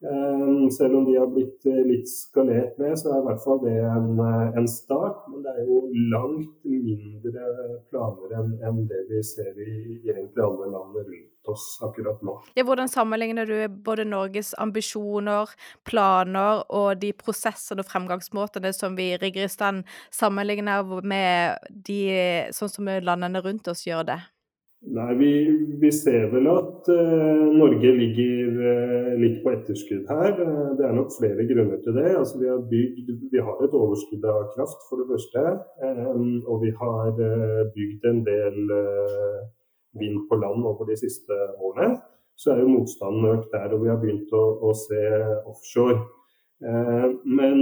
Ehm, 0.06 0.72
selv 0.72 0.96
om 0.96 1.06
de 1.06 1.16
har 1.18 1.28
blitt 1.28 1.66
eh, 1.66 1.82
litt 1.88 2.10
skalert 2.10 2.78
med, 2.78 2.94
så 3.00 3.10
er 3.10 3.22
i 3.22 3.26
hvert 3.26 3.42
fall 3.42 3.62
det 3.64 3.76
en, 3.82 4.12
eh, 4.22 4.58
en 4.60 4.68
start. 4.70 5.24
Men 5.32 5.46
det 5.46 5.54
er 5.56 5.70
jo 5.70 5.80
langt 6.12 6.68
mindre 6.70 7.46
planer 7.90 8.36
enn 8.40 8.52
en 8.70 8.84
det 8.90 9.06
vi 9.10 9.24
ser 9.26 9.56
i, 9.56 9.72
egentlig 10.06 10.46
alle 10.46 10.70
landene 10.70 11.08
rundt 11.08 11.50
oss 11.50 11.66
akkurat 11.86 12.22
nå. 12.26 12.38
Ja, 12.58 12.66
hvordan 12.68 12.90
sammenligner 12.90 13.50
du 13.50 13.58
både 13.86 14.06
Norges 14.06 14.54
ambisjoner, 14.62 15.50
planer 15.90 16.64
og 16.74 17.02
de 17.02 17.12
prosessene 17.18 17.86
og 17.86 17.90
fremgangsmåtene 17.90 18.74
som 18.78 18.98
vi 18.98 19.12
rigger 19.22 19.50
i 19.50 19.52
stand, 19.52 19.86
sammenlignet 20.14 20.90
med 21.06 21.70
de, 21.70 22.00
sånn 22.54 22.74
som 22.78 22.90
landene 23.10 23.42
rundt 23.46 23.74
oss 23.74 23.86
gjør 23.88 24.06
det? 24.14 24.22
Nei, 24.84 25.16
vi, 25.18 25.30
vi, 25.82 25.90
ser 25.92 26.28
vel 26.30 26.46
at 26.52 26.90
uh, 26.94 27.46
Norge 27.58 27.90
ligger 27.98 28.58
uh, 28.60 29.14
litt 29.18 29.40
på 29.42 29.54
etterskudd 29.56 30.06
her. 30.12 30.36
Uh, 30.38 30.76
det 30.78 30.86
er 30.86 30.94
nok 30.94 31.14
flere 31.16 31.46
grunner 31.50 31.80
til 31.82 31.96
det. 31.98 32.12
Altså, 32.20 32.38
vi, 32.42 32.50
har 32.52 32.62
bygd, 32.70 33.10
vi 33.32 33.42
har 33.48 33.64
et 33.66 33.78
overskudd 33.80 34.28
av 34.30 34.52
kraft, 34.54 34.86
for 34.90 35.02
det 35.02 35.08
første. 35.10 35.46
Um, 35.82 36.44
og 36.46 36.62
vi 36.68 36.74
har 36.78 37.18
bygd 37.74 38.06
en 38.12 38.22
del 38.28 38.60
vind 39.98 40.22
på 40.30 40.38
land 40.38 40.68
over 40.68 40.86
de 40.92 41.00
siste 41.00 41.34
årene. 41.58 41.96
Så 42.38 42.52
er 42.54 42.62
jo 42.62 42.74
motstanden 42.76 43.30
økt 43.32 43.54
der, 43.56 43.72
og 43.74 43.86
vi 43.86 43.90
har 43.90 44.02
begynt 44.02 44.34
å, 44.36 44.44
å 44.68 44.74
se 44.76 45.02
offshore. 45.48 46.02
men 47.24 47.62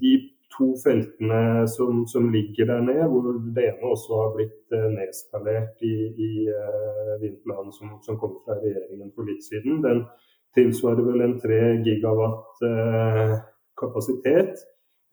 de 0.00 0.12
to 0.56 0.74
feltene 0.84 1.68
som, 1.68 2.06
som, 2.06 2.30
ligger 2.32 2.66
der 2.66 2.82
nede, 2.84 3.06
hvor 3.08 3.38
det 3.54 3.66
ene 3.68 3.92
også 3.94 4.18
har 4.22 4.32
blitt 4.36 4.74
eh, 4.74 4.88
nedskalert 4.94 5.84
i, 5.86 5.94
i 6.26 6.30
uh, 6.50 7.14
vindplanen 7.22 7.72
som, 7.74 7.94
som, 8.04 8.18
kom 8.20 8.38
fra 8.44 8.58
regjeringen 8.58 9.12
for 9.14 9.28
litt 9.28 9.44
siden. 9.46 9.80
Den 9.84 10.04
tilsvarer 10.56 11.06
vel 11.06 11.24
en 11.26 11.36
3 11.42 11.60
gigawatt 11.86 12.64
uh, 12.66 13.36
kapasitet. 13.80 14.58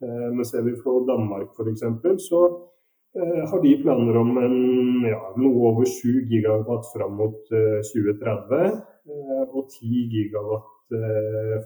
Uh, 0.02 0.30
men 0.34 0.46
ser 0.46 0.66
vi 0.66 0.74
på 0.82 0.98
Danmark 1.08 1.54
f.eks., 1.54 1.86
så 2.26 2.42
uh, 2.48 3.42
har 3.50 3.62
de 3.62 3.76
planer 3.82 4.18
om 4.18 4.34
en, 4.42 4.58
ja, 5.06 5.22
noe 5.38 5.70
over 5.72 5.86
7 5.86 6.26
gigawatt 6.32 6.90
fram 6.94 7.14
mot 7.22 7.40
2030. 7.48 8.82
og 9.08 9.62
10 9.72 10.02
gigawatt 10.12 10.74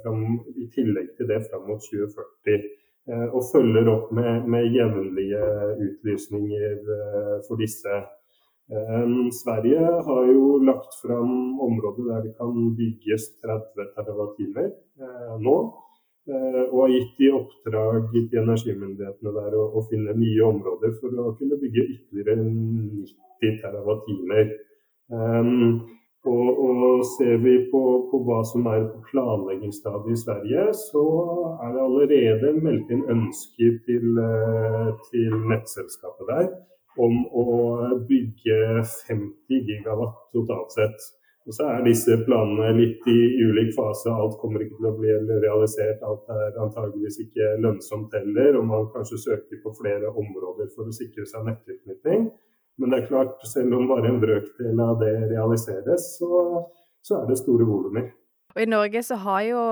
fram, 0.03 0.23
i 0.59 0.69
tillegg 0.75 1.13
til 1.19 1.27
det 1.31 1.41
fram 1.49 1.65
mot 1.67 1.83
2040. 1.83 2.82
Eh, 3.11 3.29
og 3.35 3.43
følger 3.51 3.89
opp 3.91 4.11
med, 4.15 4.45
med 4.47 4.69
jevnlige 4.71 5.43
utlysninger 5.87 6.75
eh, 6.97 7.39
for 7.49 7.59
disse. 7.59 7.97
Eh, 8.71 9.15
Sverige 9.35 9.89
har 10.07 10.29
jo 10.31 10.45
lagt 10.63 10.95
fram 11.01 11.59
områder 11.67 12.13
der 12.13 12.29
det 12.29 12.35
kan 12.39 12.53
bygges 12.79 13.25
30 13.43 13.89
TWh 13.97 14.69
nå. 15.43 15.57
Og 16.71 16.77
har 16.79 16.93
gitt 16.93 17.17
i 17.27 17.33
oppdrag 17.35 18.13
til 18.13 18.39
energimyndighetene 18.39 19.33
der 19.35 19.57
å, 19.59 19.65
å, 19.75 19.81
finne 19.91 20.13
nye 20.15 20.45
områder 20.47 20.93
for 21.01 21.17
å 21.19 21.33
kunne 21.35 21.59
bygge 21.59 21.83
ytterligere 21.97 22.37
90 22.39 23.57
TWh. 23.59 24.45
Og, 26.23 26.49
og, 26.65 27.01
ser 27.17 27.41
vi 27.43 27.57
på, 27.71 27.81
på, 28.11 28.19
hva 28.23 28.43
som 28.47 28.67
er 28.71 28.85
på 28.93 29.01
planleggingsstadiet 29.09 30.15
i 30.15 30.21
Sverige, 30.21 30.67
så 30.79 31.03
er 31.65 31.73
det 31.75 31.81
allerede 31.83 32.53
meldt 32.63 32.93
inn 32.95 33.03
ønsker 33.11 33.81
til, 33.89 34.21
eh, 34.23 34.93
til 35.09 35.35
nettselskapet 35.51 36.31
der 36.31 36.53
om 37.03 37.25
å 37.27 37.47
bygge 38.07 38.61
50 39.09 39.67
gigawatt 39.67 40.23
totalt 40.37 40.77
sett. 40.77 41.11
Og 41.43 41.57
så 41.57 41.67
er 41.73 41.83
disse 41.83 42.15
planene 42.23 42.69
litt 42.77 43.07
i 43.11 43.19
ulik 43.43 43.73
fase. 43.75 44.13
Alt 44.13 44.37
kommer 44.39 44.63
ikke 44.63 44.79
til 44.79 44.91
å 44.93 44.95
bli 44.95 45.15
realisert. 45.43 46.05
Alt 46.07 46.29
er 46.31 46.61
antageligvis 46.63 47.19
ikke 47.25 47.57
lønnsomt 47.65 48.15
heller. 48.15 48.61
Og 48.61 48.69
man 48.69 48.87
kanskje 48.95 49.19
søker 49.25 49.63
på 49.65 49.75
flere 49.81 50.13
områder 50.13 50.71
for 50.77 50.87
å 50.87 50.95
sikre 50.95 51.27
seg 51.27 51.49
nettilknytning. 51.49 52.29
Men 52.81 52.93
det 52.93 53.03
er 53.03 53.09
klart, 53.11 53.43
selv 53.47 53.75
om 53.77 53.89
bare 53.91 54.09
en 54.09 54.21
brøkdel 54.23 54.81
av 54.81 55.01
det 55.03 55.13
realiseres, 55.33 56.15
så, 56.19 56.63
så 57.05 57.21
er 57.21 57.27
det 57.29 57.41
store 57.43 57.67
volumer. 57.69 58.13
Og 58.55 58.63
I 58.65 58.69
Norge 58.69 59.03
så 59.05 59.19
har 59.21 59.43
jo 59.49 59.65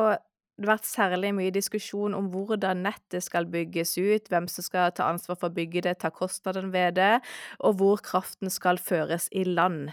det 0.60 0.68
vært 0.68 0.84
særlig 0.84 1.30
mye 1.32 1.52
diskusjon 1.54 2.12
om 2.12 2.26
hvordan 2.32 2.82
nettet 2.84 3.24
skal 3.24 3.46
bygges 3.48 3.94
ut, 3.96 4.26
hvem 4.28 4.48
som 4.50 4.64
skal 4.66 4.92
ta 4.92 5.06
ansvar 5.08 5.38
for 5.40 5.48
å 5.48 5.56
bygge 5.56 5.86
det, 5.86 5.94
ta 6.02 6.10
kostnaden 6.12 6.68
ved 6.74 6.98
det, 6.98 7.22
og 7.64 7.78
hvor 7.80 8.02
kraften 8.04 8.52
skal 8.52 8.76
føres 8.76 9.30
i 9.32 9.46
land. 9.48 9.88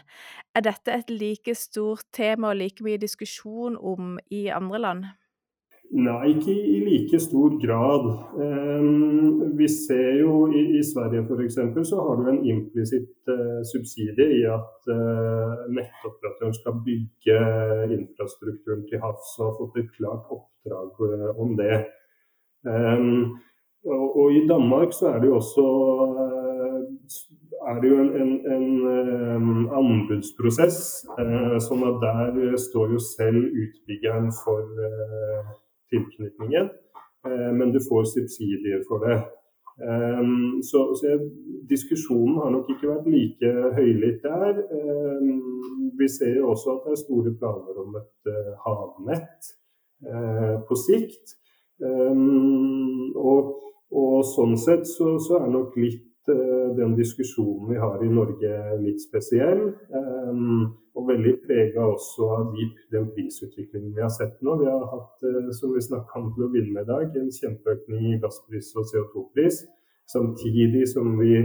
Er 0.52 0.66
dette 0.68 0.92
et 0.92 1.14
like 1.14 1.56
stort 1.56 2.04
tema 2.12 2.52
og 2.52 2.60
like 2.60 2.84
mye 2.84 3.00
diskusjon 3.00 3.80
om 3.80 4.18
i 4.28 4.50
andre 4.52 4.84
land? 4.84 5.08
Nei, 5.96 6.34
ikke 6.34 6.52
i 6.52 6.80
like 6.84 7.20
stor 7.24 7.54
grad. 7.62 8.08
Um, 8.36 9.54
vi 9.58 9.68
ser 9.72 10.18
jo 10.20 10.48
i, 10.52 10.82
Sverige 10.84 11.24
f.eks. 11.24 11.60
så 11.88 12.00
har 12.04 12.18
du 12.20 12.28
en 12.28 12.42
implisitt 12.44 13.32
uh, 13.32 13.62
subsidie 13.72 14.26
i 14.36 14.42
at 14.52 14.90
uh, 14.92 15.64
nettoperatøren 15.72 16.56
skal 16.58 16.82
bygge 16.84 17.38
infrastrukturen 17.96 18.84
til 18.90 19.00
havs 19.04 19.30
og 19.40 19.46
har 19.46 19.54
fått 19.62 19.80
et 19.80 19.94
klart 19.96 20.28
oppdrag 20.36 21.40
om 21.40 21.56
det. 21.60 21.86
Og, 23.88 24.06
og, 24.18 24.34
i 24.36 24.42
Danmark 24.50 24.92
så 24.92 25.14
er 25.14 25.22
det 25.22 25.30
jo 25.30 25.38
også 25.38 25.68
er 27.68 27.80
det 27.80 27.92
jo 27.94 28.02
en, 28.02 28.34
en, 28.52 28.66
en 29.38 29.48
anbudsprosess. 29.78 30.82
sånn 31.64 31.86
at 31.88 32.04
der 32.04 32.60
står 32.60 32.92
jo 32.98 33.00
selv 33.00 33.40
utbyggeren 33.46 34.34
for 34.36 34.68
tilknytningen, 35.94 36.70
eh, 37.28 37.52
men 37.58 37.74
du 37.76 37.80
får 37.90 38.10
subsidier 38.16 38.86
for 38.90 39.06
det. 39.08 39.20
Um, 39.78 40.64
så, 40.64 40.96
så 40.98 41.20
diskusjonen 41.70 42.40
har 42.42 42.50
nok 42.50 42.70
ikke 42.74 42.90
vært 42.90 43.10
like 43.14 43.52
høylytt 43.78 44.24
der. 44.24 44.62
Um, 44.74 45.92
vi 46.00 46.08
ser 46.10 46.40
jo 46.40 46.50
også 46.54 46.74
at 46.74 46.88
det 46.88 46.96
er 46.96 47.04
store 47.04 47.34
planer 47.38 47.78
om 47.84 48.00
et 48.00 48.32
uh, 48.32 48.56
havnett 48.66 49.52
uh, 50.10 50.56
på 50.66 50.80
sikt. 50.82 51.38
Um, 51.78 53.14
og, 53.14 53.54
og, 53.94 54.16
sånn 54.26 54.58
sett 54.58 54.90
så, 54.90 55.14
så, 55.22 55.44
er 55.44 55.54
nok 55.54 55.78
litt 55.78 56.02
den 56.28 56.96
diskusjonen 56.98 57.70
vi 57.72 57.78
har 57.80 58.02
i 58.04 58.10
Norge 58.12 58.52
litt 58.82 59.00
spesiell. 59.04 59.70
Um, 59.94 60.68
og 60.98 61.06
veldig 61.12 61.34
prega 61.46 61.86
også 61.86 62.28
av 62.34 62.52
de, 62.56 62.66
den 62.94 63.08
prisutviklingen 63.14 63.94
vi 63.96 64.02
har 64.02 64.12
sett 64.14 64.40
nå. 64.42 64.58
Vi 64.62 64.70
har 64.70 64.86
hatt, 64.94 65.24
eh, 65.30 65.52
som 65.54 65.76
vi 65.76 65.84
snakka 65.86 66.22
om 66.22 66.32
til 66.34 66.48
å 66.48 66.50
begynne 66.54 66.74
med 66.74 66.88
i 66.88 66.92
dag, 66.92 67.18
en 67.22 67.34
kjempeøkning 67.38 68.08
i 68.14 68.20
gasspris 68.24 68.72
og 68.80 68.90
CO2-pris. 68.90 69.62
Samtidig 70.10 70.88
som 70.90 71.14
vi 71.20 71.36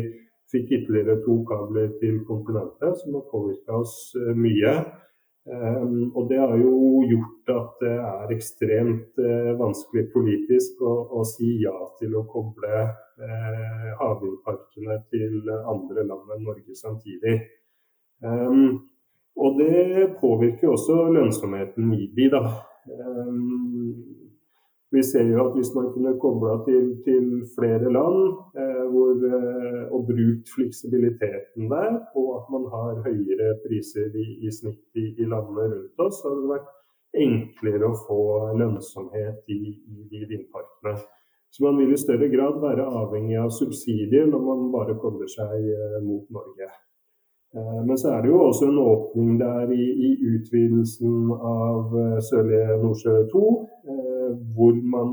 fikk 0.52 0.72
ytterligere 0.78 1.20
to 1.26 1.40
kabler 1.48 1.92
til 2.00 2.22
kontinentet, 2.28 2.96
som 3.02 3.18
har 3.18 3.28
påvirka 3.32 3.82
oss 3.82 3.96
eh, 4.16 4.32
mye. 4.36 4.74
Um, 5.42 6.12
og 6.14 6.28
det 6.30 6.38
har 6.38 6.52
jo 6.54 7.02
gjort 7.10 7.50
at 7.50 7.80
det 7.82 7.94
er 7.98 8.30
ekstremt 8.30 9.16
uh, 9.18 9.48
vanskelig 9.58 10.04
politisk 10.12 10.84
å, 10.86 10.92
å, 11.18 11.24
si 11.26 11.56
ja 11.64 11.74
til 11.98 12.14
å 12.14 12.22
koble 12.30 12.84
uh, 13.22 13.90
havvindparkene 14.00 14.98
til 15.12 15.52
andre 15.74 16.06
land 16.08 16.34
enn 16.36 16.46
Norge 16.48 16.78
samtidig. 16.78 17.38
Um, 18.22 18.88
og 19.36 19.58
det 19.58 20.12
påvirker 20.20 20.74
også 20.74 20.98
lønnsomheten 21.14 21.94
i 21.96 22.10
de, 22.16 22.28
da. 22.34 22.42
Um, 22.86 24.12
vi 24.94 25.02
ser 25.02 25.24
jo 25.24 25.38
at 25.46 25.54
hvis 25.56 25.70
man 25.76 25.86
kunne 25.94 26.12
kobla 26.20 26.58
til, 26.66 26.84
til, 27.06 27.26
flere 27.56 27.88
land 27.96 28.18
eh, 28.60 28.84
hvor, 28.92 29.14
eh, 29.36 29.84
og 29.94 30.00
brukt 30.10 30.52
fleksibiliteten 30.54 31.70
der, 31.72 31.90
og 32.18 32.28
at 32.38 32.50
man 32.54 32.64
har 32.74 33.00
høyere 33.06 33.48
priser 33.64 34.12
i, 34.24 34.26
i 34.46 34.52
snitt 34.58 35.00
i, 35.02 35.06
i, 35.22 35.24
landene 35.32 35.64
rundt 35.72 36.04
oss, 36.06 36.20
så 36.20 36.28
hadde 36.28 36.44
det 36.44 36.52
vært 36.52 36.70
enklere 37.24 37.88
å 37.88 38.00
få 38.04 38.20
lønnsomhet 38.60 39.48
i, 39.56 39.60
i 39.96 40.10
de 40.12 40.22
vindparkene. 40.28 40.94
Så 41.52 41.64
man 41.66 41.76
vil 41.78 41.92
i 41.92 42.00
større 42.00 42.30
grad 42.32 42.62
være 42.62 42.86
avhengig 43.02 43.36
av 43.40 43.52
subsidier 43.52 44.30
når 44.30 44.46
man 44.46 44.70
bare 44.72 44.96
kobler 45.02 45.28
seg 45.28 45.68
eh, 45.68 46.00
mot 46.04 46.24
Norge. 46.32 46.70
Eh, 47.56 47.84
men 47.86 47.98
så 47.98 48.08
er 48.08 48.22
det 48.22 48.30
jo 48.32 48.40
også 48.40 48.66
en 48.70 48.78
åpning 48.78 49.32
der 49.40 49.72
i, 49.76 49.86
i 50.08 50.10
utvidelsen 50.34 51.32
av 51.36 51.96
eh, 52.00 52.18
Sørlige 52.24 52.78
Nordsjø 52.80 53.16
2, 53.32 53.42
eh, 53.92 54.30
hvor 54.56 54.78
man 54.94 55.10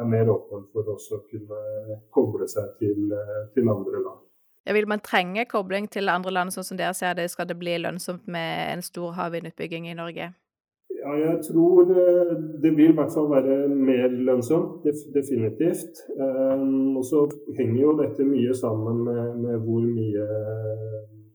er 0.00 0.08
mer 0.10 0.32
åpen 0.32 0.64
for 0.72 0.88
også 0.96 1.20
å 1.20 1.26
kunne 1.30 1.98
koble 2.14 2.48
seg 2.50 2.72
til, 2.80 3.14
til 3.54 3.70
andre 3.70 4.00
land. 4.00 4.24
Ja, 4.66 4.74
vil 4.74 4.88
man 4.90 5.04
trenge 5.04 5.44
kobling 5.46 5.86
til 5.86 6.10
andre 6.10 6.32
land, 6.34 6.50
sånn 6.50 6.66
som 6.66 6.80
dere 6.80 6.96
ser 6.98 7.14
det? 7.14 7.28
Skal 7.30 7.46
det 7.46 7.58
bli 7.60 7.76
lønnsomt 7.78 8.26
med 8.26 8.72
en 8.72 8.82
stor 8.82 9.14
havvindutbygging 9.14 9.86
i 9.86 9.94
Norge? 9.94 10.32
Ja, 10.94 11.12
jeg 11.18 11.40
tror 11.46 11.84
det 12.62 12.70
vil 12.76 12.90
i 12.90 12.94
hvert 12.98 13.14
fall 13.14 13.28
være 13.30 13.68
mer 13.68 14.08
lønnsomt, 14.28 14.86
definitivt. 15.14 16.00
Og 16.98 17.04
så 17.10 17.26
henger 17.58 17.80
jo 17.82 17.92
dette 18.00 18.26
mye 18.26 18.54
sammen 18.54 19.04
med, 19.06 19.22
med 19.44 19.60
hvor 19.66 19.84
mye 19.86 20.26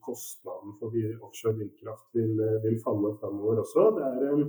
kostnaden 0.05 0.75
for 0.79 0.95
offshore 1.27 1.57
vindkraft 1.59 2.07
vil, 2.17 2.33
vil 2.63 2.79
falle 2.85 3.13
framover 3.21 3.61
også. 3.63 3.85
Det 3.95 4.07
er 4.09 4.33
en 4.35 4.45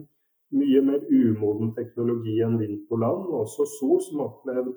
mye 0.59 0.85
mer 0.89 1.05
umoden 1.09 1.75
teknologi 1.77 2.39
enn 2.45 2.59
vind 2.61 2.83
på 2.89 2.99
land, 3.01 3.27
og 3.31 3.45
også 3.45 3.67
sol, 3.79 4.01
som 4.05 4.23
har 4.23 4.33
opplevd 4.33 4.73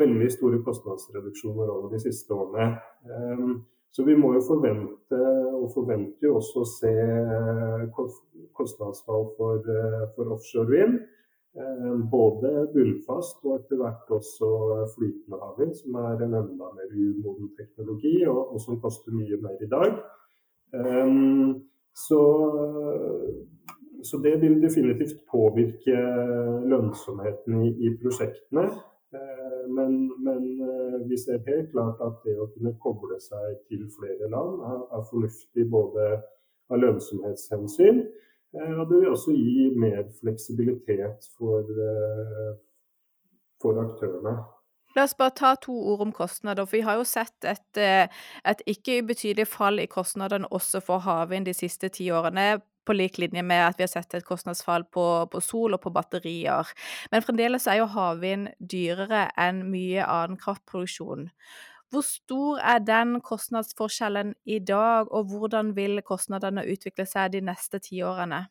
veldig 0.00 0.30
store 0.32 0.62
kostnadsreduksjoner 0.64 1.72
over 1.76 1.90
de 1.92 2.00
siste 2.04 2.34
årene. 2.34 2.68
Så 3.94 4.02
vi 4.02 4.16
må 4.18 4.32
jo 4.34 4.42
forvente, 4.42 5.18
og 5.54 5.68
forventer 5.70 6.26
jo 6.26 6.38
også 6.40 6.64
å 6.64 6.66
se 6.66 6.94
kostnadsfall 8.58 9.28
for, 9.36 9.68
for 10.16 10.32
offshore 10.34 10.72
vind. 10.72 10.96
Ehm, 11.54 12.08
både 12.10 12.50
bunnfast 12.74 13.44
og 13.46 13.60
etter 13.60 13.78
hvert 13.78 14.08
også 14.16 14.48
flytende 14.96 15.38
havvind, 15.38 15.76
som 15.78 15.98
er 16.00 16.24
en 16.24 16.34
enda 16.40 16.70
mer 16.74 16.88
umoden 16.90 17.52
teknologi, 17.54 18.16
og, 18.26 18.40
og 18.56 18.64
som 18.64 18.80
koster 18.82 19.14
mye 19.14 19.38
mer 19.42 19.62
i 19.62 19.70
dag. 19.70 19.94
Så, 21.94 22.20
så, 24.02 24.18
det 24.24 24.32
vil 24.42 24.56
definitivt 24.62 25.20
påvirke 25.30 25.94
lønnsomheten 26.72 27.62
i, 27.62 27.70
i 27.86 27.92
prosjektene. 28.02 28.66
Men, 29.68 29.96
men 30.24 30.44
uh, 30.60 31.00
vi 31.08 31.16
ser 31.20 31.40
helt 31.46 31.70
klart 31.72 32.02
at 32.04 32.20
det 32.26 32.36
å 32.40 32.50
kunne 32.52 32.74
koble 32.82 33.18
seg 33.22 33.58
til 33.70 33.86
flere 33.96 34.28
land 34.32 34.62
er, 34.68 34.84
er 34.98 35.08
fornuftig 35.10 35.66
både 35.72 36.08
av 36.72 36.80
lønnsomhetshensyn 36.80 38.04
Eh, 38.54 38.74
og 38.80 38.88
det 38.88 39.00
vil 39.00 39.10
også 39.10 39.34
gi 39.34 39.70
mer 39.78 40.04
fleksibilitet 40.20 41.30
for, 41.38 41.60
eh, 41.86 42.52
for 43.62 43.80
aktørene. 43.82 44.34
La 44.96 45.02
oss 45.02 45.16
bare 45.18 45.34
ta 45.34 45.54
to 45.54 45.72
ord 45.72 46.00
om 46.00 46.12
kostnader. 46.12 46.66
for 46.66 46.76
Vi 46.76 46.82
har 46.82 46.96
jo 46.96 47.04
sett 47.04 47.44
et, 47.44 47.76
eh, 47.76 48.06
et 48.44 48.62
ikke 48.66 49.02
ubetydelig 49.02 49.46
fall 49.46 49.80
i 49.80 49.86
kostnadene 49.86 50.46
også 50.50 50.80
for 50.80 50.98
havvind 50.98 51.46
de 51.46 51.52
siste 51.52 51.88
ti 51.88 52.10
årene. 52.10 52.62
På 52.84 52.96
lik 52.96 53.18
linje 53.18 53.42
med 53.42 53.62
at 53.66 53.78
vi 53.78 53.86
har 53.86 53.92
sett 53.92 54.14
et 54.14 54.26
kostnadsfall 54.26 54.84
på, 54.92 55.04
på 55.32 55.40
sol 55.40 55.76
og 55.76 55.82
på 55.84 55.92
batterier. 55.94 56.72
Men 57.12 57.24
fremdeles 57.24 57.68
er 57.68 57.80
jo 57.80 57.90
havvind 57.94 58.50
dyrere 58.60 59.28
enn 59.40 59.64
mye 59.72 60.04
annen 60.04 60.40
kraftproduksjon. 60.40 61.30
Hvor 61.94 62.02
stor 62.02 62.58
er 62.58 62.80
den 62.82 63.20
kostnadsforskjellen 63.22 64.34
i 64.44 64.58
dag, 64.58 65.12
og 65.14 65.30
hvordan 65.30 65.76
vil 65.76 66.02
kostnadene 66.02 66.66
utvikle 66.66 67.06
seg 67.06 67.32
de 67.36 67.44
neste 67.44 67.78
tiårene? 67.78 68.46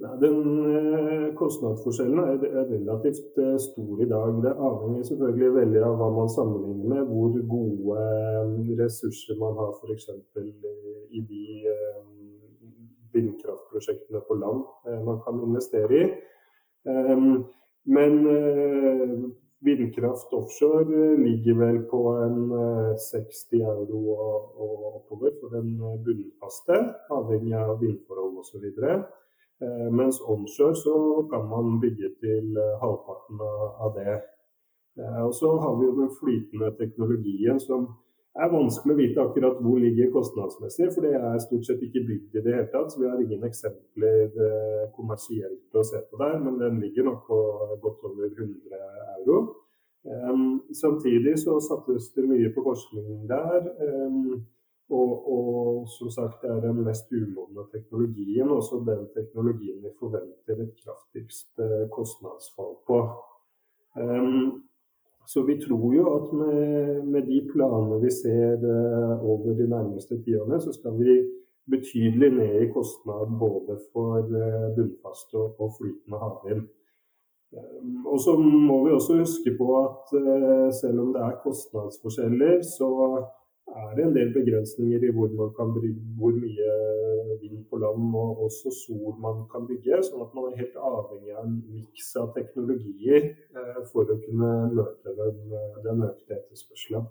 Den 0.00 0.38
eh, 0.72 1.26
Kostnadsforskjellen 1.36 2.18
er, 2.24 2.38
relativt 2.70 3.36
eh, 3.38 3.56
stor 3.60 4.00
i 4.00 4.08
dag. 4.08 4.38
Det 4.44 4.52
avhenger 4.68 5.02
selvfølgelig 5.08 5.50
veldig 5.58 5.82
av 5.84 5.98
hva 6.00 6.08
man 6.14 6.30
sammenligner 6.32 6.88
med. 6.94 7.02
Hvor 7.10 7.36
gode 7.52 8.06
eh, 8.06 8.70
ressurser 8.80 9.36
man 9.42 9.60
har 9.60 9.74
f.eks. 9.76 10.08
i 11.18 11.20
de 11.32 11.44
vindkraftprosjektene 13.14 14.22
på 14.28 14.36
land 14.40 14.64
man 15.06 15.20
kan 15.24 15.42
investere 15.44 16.00
i. 16.00 16.04
Men 17.90 18.14
Vindkraft 19.62 20.32
offshore 20.32 21.12
eh, 21.12 21.18
ligger 21.20 21.54
vel 21.54 21.82
på 21.90 22.00
en 22.24 22.38
60 22.96 23.58
eh, 23.58 23.66
euro 23.68 23.98
og, 24.14 24.86
oppover 25.00 25.34
for 25.40 25.52
den 25.52 25.74
eh, 25.76 25.98
bunnfaste, 26.06 26.78
avhengig 27.12 27.58
av 27.58 27.74
vindforhold 27.82 28.40
osv. 28.40 28.70
Mens 29.92 30.22
onshore 30.24 30.72
så 30.80 30.94
kan 31.28 31.42
man 31.50 31.74
bygge 31.82 32.08
til 32.22 32.54
halvparten 32.80 33.42
av 33.44 33.90
det. 33.92 34.14
Og 35.26 35.34
så 35.36 35.50
har 35.60 35.74
vi 35.76 35.84
jo 35.84 35.98
den 35.98 36.08
flytende 36.16 36.70
teknologien 36.78 37.60
som 37.60 37.84
er 38.38 38.52
vanskelig 38.52 38.94
å 38.94 38.98
vite 39.00 39.22
akkurat 39.22 39.56
hvor 39.64 39.80
ligger 39.82 40.12
kostnadsmessig, 40.14 40.90
for 40.94 41.06
det 41.06 41.16
er 41.18 41.40
stort 41.42 41.66
sett 41.66 41.82
ikke 41.82 42.04
bygd 42.06 42.36
i 42.38 42.44
det 42.44 42.54
hele 42.54 42.68
tatt. 42.70 42.92
Så 42.92 43.02
vi 43.02 43.08
har 43.10 43.18
ingen 43.18 43.42
eksempler 43.48 44.36
kommersielt 44.94 45.74
å 45.74 45.82
se 45.86 46.04
på 46.06 46.20
der, 46.20 46.38
men 46.44 46.60
den 46.62 46.78
ligger 46.84 47.08
nok 47.10 47.24
på 47.26 47.40
godt 47.82 48.06
over 48.06 48.30
100 48.30 48.84
euro. 49.18 49.40
Um, 50.04 50.62
samtidig 50.74 51.38
så 51.38 51.60
sattes 51.60 52.12
det 52.14 52.24
mye 52.24 52.48
på 52.54 52.64
forskning 52.64 53.28
der. 53.28 53.66
Um, 53.84 54.46
og, 54.90 55.10
og, 55.32 55.88
som 55.98 56.10
sagt, 56.10 56.40
det 56.42 56.50
er 56.50 56.62
den 56.64 56.80
mest 56.84 57.12
umodne 57.12 57.66
teknologien, 57.74 58.48
også 58.50 58.80
den 58.86 59.04
teknologien 59.14 59.78
vi 59.84 59.92
forventer 60.00 60.64
et 60.64 60.72
kraftigst 60.82 61.52
uh, 61.62 61.84
kostnadsfall 61.94 62.74
på. 62.88 62.98
Så 65.30 65.42
vi 65.46 65.54
tror 65.62 65.94
jo 65.94 66.04
at 66.16 66.32
med, 66.40 67.04
med 67.12 67.22
de 67.30 67.38
planene 67.52 68.00
vi 68.02 68.10
ser 68.22 68.64
uh, 68.66 69.22
over 69.30 69.54
de 69.60 69.68
nærmeste 69.70 70.18
tiårene, 70.24 70.58
så 70.60 70.72
skal 70.74 70.96
vi 70.98 71.20
betydelig 71.70 72.30
ned 72.34 72.54
i 72.64 72.70
kostnad 72.74 73.36
både 73.38 73.76
for 73.92 74.26
uh, 74.26 74.66
bunnfast 74.76 75.34
og, 75.38 75.68
flytende 75.78 76.22
havvind. 76.24 76.64
og 78.06 78.18
så 78.24 78.32
må 78.38 78.76
vi 78.84 78.90
også 78.94 79.16
huske 79.18 79.50
på 79.58 79.66
at 79.84 80.12
selv 80.80 81.00
om 81.02 81.08
det 81.14 81.22
er 81.22 81.40
kostnadsforskjeller, 81.44 82.60
så 82.62 82.90
er 83.76 83.92
det 83.96 84.04
en 84.04 84.16
del 84.16 84.32
begrensninger 84.34 85.04
i 85.06 85.12
hvor, 85.14 85.30
kan 85.56 85.72
bygge, 85.74 85.94
hvor 86.18 86.34
mye 86.36 86.72
vind 87.40 87.62
på 87.70 87.78
land 87.82 88.16
og 88.16 88.42
også 88.46 88.72
sol 88.74 89.14
man 89.22 89.44
kan 89.52 89.68
bygge. 89.68 90.02
Sånn 90.06 90.24
at 90.24 90.34
man 90.36 90.50
er 90.50 90.58
helt 90.62 90.76
avhengig 90.90 91.36
av 91.36 91.46
en 91.46 91.56
miks 91.70 92.10
av 92.20 92.32
teknologier 92.36 93.30
eh, 93.30 93.80
for 93.92 94.10
å 94.10 94.18
kunne 94.24 94.52
møte 94.74 95.16
den, 95.22 95.40
den 95.86 96.04
økte 96.08 96.38
etterspørselen. 96.40 97.08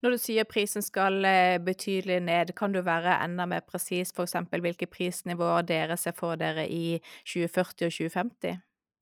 Når 0.00 0.16
du 0.16 0.20
sier 0.22 0.48
prisen 0.48 0.84
skal 0.84 1.20
eh, 1.28 1.58
betydelig 1.60 2.22
ned, 2.24 2.54
kan 2.56 2.72
du 2.72 2.80
være 2.84 3.18
enda 3.20 3.44
mer 3.48 3.66
presis 3.68 4.14
f.eks. 4.16 4.38
hvilke 4.48 4.88
prisnivåer 4.88 5.66
dere 5.68 6.00
ser 6.00 6.16
for 6.16 6.40
dere 6.40 6.64
i 6.64 6.96
2040 7.28 7.90
og 7.90 7.96
2050? 7.98 8.60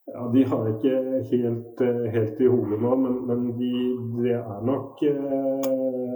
Ja, 0.09 0.31
De 0.33 0.45
har 0.51 0.69
ikke 0.73 0.95
helt, 1.31 1.81
eh, 1.85 2.11
helt 2.15 2.41
i 2.41 2.47
hodet 2.49 2.81
nå, 2.81 2.95
men, 2.97 3.17
men 3.29 3.47
de, 3.61 3.73
det 4.25 4.35
er 4.39 4.63
nok 4.65 5.03
eh, 5.05 6.08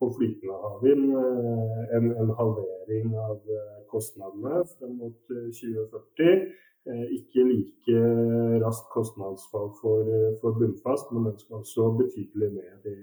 på 0.00 0.10
flytende 0.16 0.58
havvind 0.64 1.06
eh, 1.20 1.96
en, 1.96 2.10
en, 2.22 2.30
halvering 2.40 3.14
av 3.28 3.38
eh, 3.56 3.80
kostnadene 3.92 4.64
frem 4.74 4.98
mot 5.00 5.18
2040. 5.30 6.44
Eh, 6.90 7.06
ikke 7.18 7.46
like 7.48 8.04
raskt 8.64 8.90
kostnadsfall 8.92 9.70
for, 9.80 10.12
for 10.42 10.60
bunnfast, 10.60 11.12
men 11.12 11.30
den 11.30 11.40
skal 11.40 11.62
også 11.62 11.90
betydelig 12.02 12.52
ned 12.58 12.86
de 12.88 12.96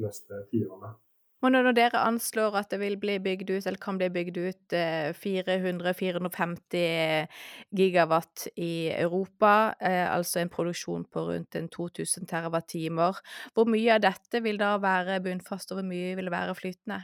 neste 0.00 0.44
tiårene. 0.52 0.94
Og 1.40 1.52
når 1.54 1.70
dere 1.72 2.02
anslår 2.04 2.56
at 2.60 2.72
det 2.72 2.80
vil 2.82 2.98
bli 3.00 3.14
bygd 3.22 3.48
ut, 3.54 3.66
eller 3.66 3.80
kan 3.80 3.96
bli 4.00 4.10
bygd 4.12 4.36
ut 4.40 4.74
400-450 5.16 6.76
eh, 6.76 7.46
gigawatt 7.76 8.48
i 8.60 8.90
Europa, 8.92 9.72
eh, 9.80 10.04
altså 10.12 10.42
en 10.42 10.52
produksjon 10.52 11.06
på 11.08 11.24
rundt 11.30 11.56
2000 11.72 12.28
TWh, 12.28 13.22
hvor 13.54 13.70
mye 13.72 13.94
av 13.96 14.04
dette 14.04 14.42
vil 14.44 14.60
da 14.60 14.74
være 14.82 15.22
bunnfast, 15.24 15.72
og 15.72 15.80
hvor 15.80 15.88
mye 15.88 16.12
vil 16.18 16.30
være 16.32 16.58
flytende? 16.58 17.00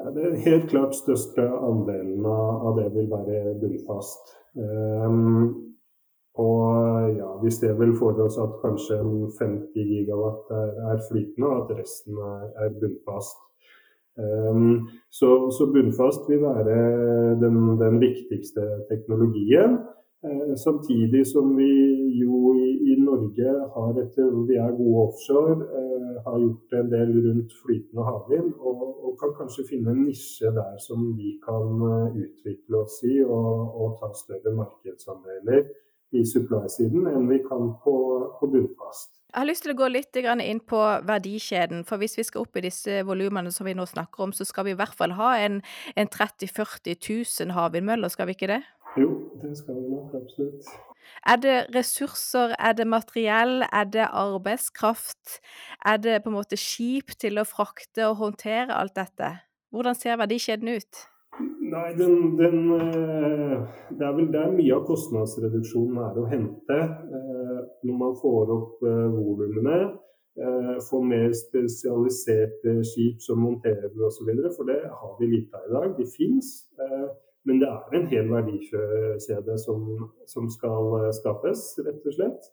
Ja, 0.00 0.10
det 0.10 0.24
er 0.26 0.40
helt 0.48 0.70
klart 0.72 0.96
største 0.96 1.44
andelen 1.44 2.24
av 2.26 2.80
det 2.80 2.88
vil 2.96 3.12
være 3.12 3.54
bunnfast. 3.60 4.34
Og 6.34 7.14
ja, 7.14 7.30
vi 7.42 7.50
ser 7.54 7.76
vel 7.78 7.92
for 7.98 8.18
oss 8.24 8.36
at 8.42 8.56
kanskje 8.64 8.98
50 9.38 9.90
gigawatt 9.90 10.50
er, 10.50 10.70
er 10.90 11.02
flytende, 11.06 11.46
og 11.46 11.60
at 11.60 11.76
resten 11.78 12.18
er, 12.18 12.46
er 12.64 12.78
bunnfast. 12.80 13.38
Um, 14.18 14.88
så, 15.10 15.50
så, 15.50 15.66
bunnfast 15.74 16.28
vil 16.30 16.42
være 16.42 16.74
den, 17.42 17.78
den 17.78 18.00
viktigste 18.02 18.62
teknologien. 18.90 19.78
Uh, 20.26 20.54
samtidig 20.58 21.22
som 21.26 21.54
vi 21.58 21.70
jo 22.18 22.52
i, 22.58 22.68
i, 22.90 22.98
Norge 23.04 23.54
har 23.76 24.02
etter 24.02 24.34
vi 24.48 24.58
er 24.58 24.74
gode 24.74 25.06
offshore, 25.06 25.56
uh, 25.70 26.18
har 26.26 26.42
gjort 26.42 26.78
en 26.80 26.92
del 26.96 27.14
rundt 27.28 27.54
flytende 27.62 28.06
havvind, 28.10 28.52
og, 28.58 28.84
og, 29.04 29.16
kan 29.22 29.34
kanskje 29.38 29.68
finne 29.70 29.94
en 29.94 30.02
nisje 30.08 30.50
der 30.50 30.78
som 30.82 31.12
vi 31.18 31.36
kan 31.46 31.82
uh, 31.82 32.10
utvikle 32.10 32.82
oss 32.82 32.98
i 33.06 33.20
og, 33.22 33.50
og 33.78 33.98
ta 34.02 34.10
større 34.18 34.56
markedsandeler 34.58 35.66
i 36.14 36.24
supply-siden 36.28 37.08
enn 37.10 37.28
vi 37.30 37.40
kan 37.44 37.74
på, 37.84 37.94
på 38.38 38.48
bunnfast. 38.52 39.10
Jeg 39.34 39.40
har 39.40 39.48
lyst 39.48 39.64
til 39.66 39.72
å 39.72 39.78
gå 39.80 39.88
litt 39.90 40.16
inn 40.22 40.60
på 40.62 40.80
verdikjeden. 41.02 41.82
For 41.88 41.98
hvis 41.98 42.14
vi 42.14 42.22
skal 42.22 42.44
opp 42.44 42.54
i 42.54 42.62
disse 42.68 43.00
volumene 43.02 43.50
som 43.50 43.66
vi 43.66 43.74
nå 43.74 43.82
snakker 43.90 44.28
om, 44.28 44.32
så 44.32 44.46
skal 44.46 44.68
vi 44.68 44.74
i 44.76 44.78
hvert 44.78 44.94
fall 44.94 45.16
ha 45.18 45.32
en, 45.42 45.58
en 45.98 46.10
30 46.10 46.52
000-40 46.54 47.00
000 47.42 47.56
havvindmøller, 47.56 48.12
skal 48.14 48.30
vi 48.30 48.36
ikke 48.38 48.52
det? 48.52 48.60
Jo, 48.94 49.08
det 49.42 49.56
skal 49.58 49.80
vi 49.80 49.90
nok 49.90 50.14
absolutt. 50.20 50.68
Er 51.26 51.40
det 51.42 51.56
ressurser, 51.74 52.54
er 52.58 52.76
det 52.78 52.86
materiell, 52.86 53.64
er 53.72 53.90
det 53.90 54.06
arbeidskraft? 54.06 55.40
Er 55.84 55.98
det 55.98 56.20
på 56.22 56.30
en 56.30 56.38
måte 56.38 56.58
skip 56.60 57.16
til 57.18 57.42
å 57.42 57.46
frakte 57.48 58.06
og 58.12 58.20
håndtere 58.22 58.76
alt 58.76 58.94
dette? 58.94 59.32
Hvordan 59.74 59.98
ser 59.98 60.20
verdikjeden 60.22 60.76
ut? 60.78 61.02
Nei, 61.74 61.94
den, 61.98 62.36
den, 62.36 62.58
eh, 62.80 63.62
det 63.98 64.06
er 64.06 64.12
vel 64.14 64.28
der 64.30 64.52
mye 64.54 64.76
av 64.76 64.84
kostnadsreduksjonen 64.86 65.96
er 66.06 66.18
å 66.20 66.26
hente. 66.30 66.76
Eh, 67.18 67.60
når 67.88 67.96
man 67.98 68.14
får 68.20 68.52
opp 68.54 68.84
eh, 68.86 69.06
volumene, 69.14 69.94
får 70.82 71.02
mer 71.06 71.28
spesialiserte 71.38 72.72
skip 72.82 73.20
som 73.22 73.38
monterer 73.38 73.92
osv. 74.02 74.32
For 74.56 74.66
det 74.66 74.80
har 74.90 75.12
vi 75.20 75.28
lite 75.30 75.60
av 75.60 75.68
i 75.68 75.74
dag. 75.76 75.92
De 75.94 76.06
fins. 76.10 76.48
Men 77.46 77.60
det 77.62 77.68
er 77.70 77.94
en 77.94 78.08
hel 78.10 78.32
verdikjede 78.32 79.54
som, 79.62 79.84
som 80.26 80.48
skal 80.50 81.06
skapes, 81.20 81.62
rett 81.86 82.10
og 82.10 82.16
slett. 82.16 82.50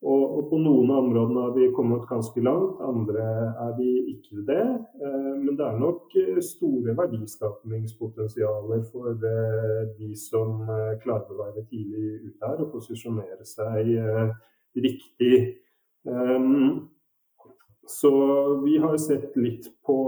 Og, 0.00 0.22
og, 0.38 0.44
på 0.48 0.56
noen 0.56 0.88
av 0.94 1.02
områdene 1.04 1.42
har 1.44 1.50
vi 1.52 1.66
kommet 1.76 2.06
ganske 2.08 2.40
langt, 2.40 2.78
andre 2.80 3.24
er 3.66 3.72
vi 3.76 3.88
ikke 4.14 4.46
det. 4.48 4.62
Eh, 4.96 5.32
men 5.42 5.58
det 5.58 5.66
er 5.66 5.76
nok 5.76 6.14
eh, 6.16 6.38
store 6.44 6.94
verdiskapningspotensialer 6.96 8.86
for 8.88 9.10
eh, 9.12 9.82
de 9.98 10.14
som 10.16 10.62
klarer 11.02 11.34
å 11.34 11.40
være 11.42 11.66
tidlig 11.68 12.14
ute 12.30 12.48
her 12.48 12.62
og 12.64 12.70
posisjonere 12.78 13.44
seg 13.44 13.92
riktig. 14.80 15.34
Så 17.90 18.10
vi 18.64 18.78
har 18.80 18.96
sett 19.02 19.36
litt 19.36 19.66
på, 19.84 19.98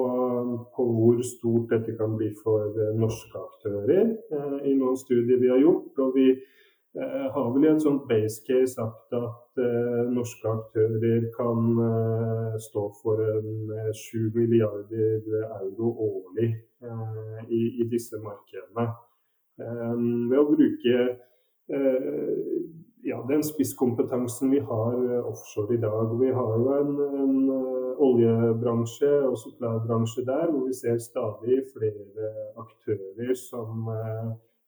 på, 0.72 0.88
hvor 0.96 1.20
stort 1.26 1.72
dette 1.74 1.96
kan 1.98 2.14
bli 2.16 2.30
for 2.38 2.72
norske 2.96 3.36
aktører 3.42 4.14
i 4.62 4.72
noen 4.78 4.96
studier 4.96 5.40
vi 5.42 5.50
har 5.52 5.60
gjort. 5.60 5.98
og 6.00 6.16
vi 6.16 6.30
har 6.94 7.52
vel 7.54 7.64
i 7.64 7.70
en 7.70 7.80
sånn 7.80 8.02
base 8.08 8.42
case 8.44 8.74
sagt 8.74 9.14
at 9.16 9.60
eh, 9.62 10.10
norske 10.12 10.48
aktører 10.50 11.24
kan 11.32 11.70
eh, 11.86 12.58
stå 12.60 12.82
for 12.98 13.22
en 13.24 13.72
7 13.96 14.28
milliarder 14.34 15.24
euro 15.62 15.88
årlig 16.04 16.50
uh, 16.84 17.40
i, 17.48 17.62
i, 17.80 17.88
disse 17.88 18.20
markedene. 18.20 18.90
ved 19.56 20.38
å 20.40 20.48
bruke 20.48 20.94
ja, 23.04 23.18
den 23.28 23.42
spisskompetansen 23.44 24.50
vi 24.50 24.60
har 24.64 24.96
offshore 25.28 25.76
i 25.76 25.80
dag. 25.80 26.14
Vi 26.18 26.30
har 26.34 26.54
jo 26.58 26.72
en, 26.74 26.94
en 27.22 27.36
oljebransje 28.02 29.10
og 29.28 29.36
supply-bransje 29.38 30.24
der 30.26 30.50
hvor 30.50 30.66
vi 30.66 30.74
ser 30.74 30.98
stadig 31.04 31.60
flere 31.74 32.32
aktører 32.64 33.36
som 33.38 33.86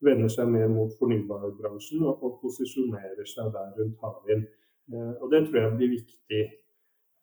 vender 0.05 0.33
seg 0.33 0.51
mer 0.53 0.69
mot 0.73 0.93
fornybarbransjen 1.01 2.05
og, 2.05 2.23
og 2.25 2.37
posisjonerer 2.43 3.27
seg 3.29 3.51
der 3.55 3.73
rundt 3.79 4.05
havvind. 4.05 4.45
Eh, 4.93 5.14
og 5.21 5.31
Det 5.33 5.47
tror 5.47 5.61
jeg 5.61 5.77
blir 5.79 5.97
viktig. 5.99 6.45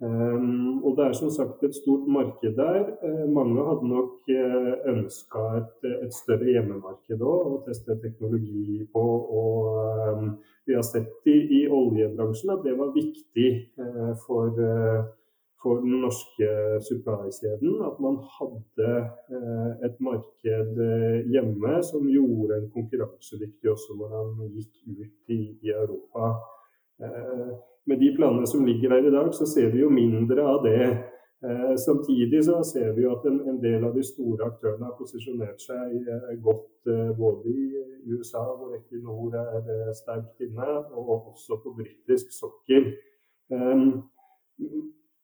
Um, 0.01 0.83
og 0.83 0.97
Det 0.97 1.05
er 1.05 1.13
som 1.13 1.29
sagt 1.29 1.63
et 1.63 1.75
stort 1.75 2.07
marked 2.09 2.55
der. 2.57 2.85
Uh, 3.05 3.29
mange 3.29 3.65
hadde 3.67 3.87
nok 3.87 4.31
uh, 4.33 4.73
ønska 4.93 5.41
et, 5.59 5.89
et, 6.05 6.13
større 6.13 6.47
hjemmemarked 6.49 7.21
òg, 7.21 7.51
å 7.51 7.59
teste 7.67 7.99
teknologi 8.01 8.81
på. 8.93 9.03
og 9.41 10.17
um, 10.17 10.31
Vi 10.65 10.73
har 10.73 10.87
sett 10.87 11.29
i, 11.29 11.37
i, 11.59 11.61
oljebransjen 11.69 12.49
at 12.55 12.65
det 12.65 12.73
var 12.79 12.95
viktig 12.97 13.49
for 14.25 14.57
for 15.61 15.81
den 15.81 16.01
norske 16.01 16.47
supply-kjeden 16.87 17.81
at 17.85 17.99
man 18.01 18.17
hadde 18.37 18.89
eh, 19.35 19.71
et 19.87 19.99
marked 20.01 20.79
eh, 20.87 21.19
hjemme 21.33 21.73
som 21.85 22.07
gjorde 22.09 22.57
en 22.57 22.69
konkurransedyktig 22.73 23.69
også 23.71 23.97
når 23.99 24.15
man 24.15 24.49
gikk 24.55 24.73
ut 24.89 25.35
i, 25.35 25.41
i 25.61 25.73
Europa. 25.75 26.33
Eh, 27.01 27.51
med 27.89 28.01
de 28.01 28.11
planene 28.17 28.49
som 28.49 28.65
ligger 28.65 28.89
der 28.95 29.09
i 29.09 29.13
dag, 29.13 29.29
så 29.33 29.45
ser 29.45 29.71
vi 29.73 29.81
jo 29.81 29.89
mindre 29.89 30.45
av 30.45 30.61
det. 30.65 30.83
Samtidig 31.81 32.43
så 32.45 32.59
ser 32.61 32.91
vi 32.93 33.01
jo 33.01 33.15
at 33.15 33.23
en, 33.25 33.39
en 33.49 33.55
del 33.63 33.81
av 33.87 33.95
de 33.97 34.03
store 34.05 34.45
aktørene 34.45 34.85
har 34.85 34.93
posisjonert 34.99 35.57
seg 35.63 35.95
godt 36.45 36.91
både 37.17 37.49
i 37.49 37.63
USA, 38.13 38.43
hvor 38.59 38.75
Equinor 38.77 39.33
er 39.33 39.89
sterkt 39.97 40.45
inne, 40.45 40.67
og 40.93 41.31
også 41.33 41.57
på 41.63 41.73
britisk 41.79 42.29
sokkel. 42.37 42.91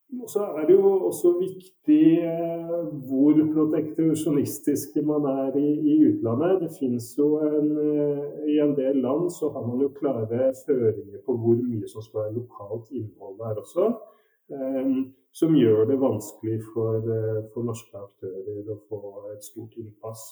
Så 0.08 0.40
er 0.40 0.66
det 0.68 0.76
jo 0.76 0.92
også 1.10 1.34
viktig 1.40 2.04
eh, 2.24 2.84
hvor 3.10 3.40
proteksjonistiske 3.54 5.02
man 5.04 5.28
er 5.28 5.58
i, 5.60 5.72
i 5.92 5.96
utlandet. 6.08 6.62
Det 6.62 6.70
fins 6.80 7.10
jo 7.18 7.28
en, 7.44 7.74
eh, 7.84 8.22
I 8.54 8.56
en 8.64 8.72
del 8.78 9.02
land 9.04 9.28
så 9.36 9.50
har 9.52 9.68
man 9.68 9.84
jo 9.84 9.92
klare 10.00 10.54
føringer 10.64 11.20
på 11.26 11.36
hvor 11.36 11.60
mye 11.60 11.92
som 11.92 12.06
skal 12.06 12.22
være 12.22 12.38
lokalt 12.40 12.88
innhold 12.96 13.36
der 13.44 13.60
også. 13.64 13.90
Eh, 14.56 14.96
som 15.36 15.60
gjør 15.60 15.84
det 15.92 16.00
vanskelig 16.02 16.62
for, 16.72 17.04
for 17.54 17.68
norske 17.68 18.00
aktører 18.00 18.72
å 18.74 18.80
få 18.88 19.02
et 19.36 19.44
stort 19.44 19.76
innpass. 19.78 20.24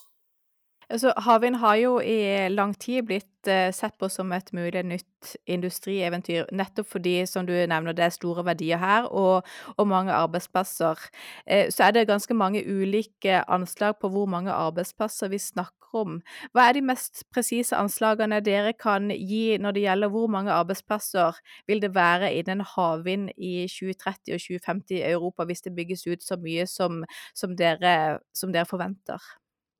Altså, 0.90 1.14
havvind 1.18 1.56
har 1.56 1.76
jo 1.82 2.00
i 2.00 2.48
lang 2.54 2.76
tid 2.78 3.08
blitt 3.10 3.50
eh, 3.50 3.72
sett 3.74 3.96
på 3.98 4.10
som 4.12 4.32
et 4.36 4.52
mulig 4.54 4.84
nytt 4.86 5.32
industrieventyr, 5.50 6.52
nettopp 6.54 6.92
fordi, 6.92 7.16
som 7.26 7.48
du 7.48 7.54
nevner, 7.54 7.96
det 7.98 8.06
er 8.06 8.14
store 8.14 8.44
verdier 8.46 8.78
her 8.78 9.08
og, 9.10 9.48
og 9.78 9.88
mange 9.90 10.14
arbeidsplasser. 10.14 11.00
Eh, 11.48 11.72
så 11.74 11.88
er 11.88 11.96
det 11.96 12.08
ganske 12.10 12.38
mange 12.38 12.62
ulike 12.62 13.42
anslag 13.50 13.98
på 14.02 14.12
hvor 14.14 14.30
mange 14.30 14.54
arbeidsplasser 14.54 15.32
vi 15.34 15.42
snakker 15.42 15.74
om. 15.96 16.20
Hva 16.54 16.68
er 16.68 16.76
de 16.78 16.84
mest 16.86 17.24
presise 17.34 17.78
anslagene 17.78 18.42
dere 18.46 18.74
kan 18.78 19.08
gi 19.10 19.56
når 19.62 19.78
det 19.78 19.86
gjelder 19.86 20.12
hvor 20.14 20.28
mange 20.30 20.54
arbeidsplasser 20.54 21.40
vil 21.70 21.82
det 21.82 21.94
være 21.96 22.34
innen 22.36 22.62
havvind 22.76 23.32
i 23.38 23.66
2030 23.72 24.36
og 24.36 24.44
2050 24.44 25.00
i 25.00 25.02
Europa, 25.16 25.48
hvis 25.50 25.66
det 25.66 25.74
bygges 25.78 26.06
ut 26.12 26.26
så 26.26 26.38
mye 26.42 26.68
som, 26.70 27.02
som, 27.34 27.58
dere, 27.58 28.20
som 28.36 28.54
dere 28.54 28.70
forventer? 28.70 29.24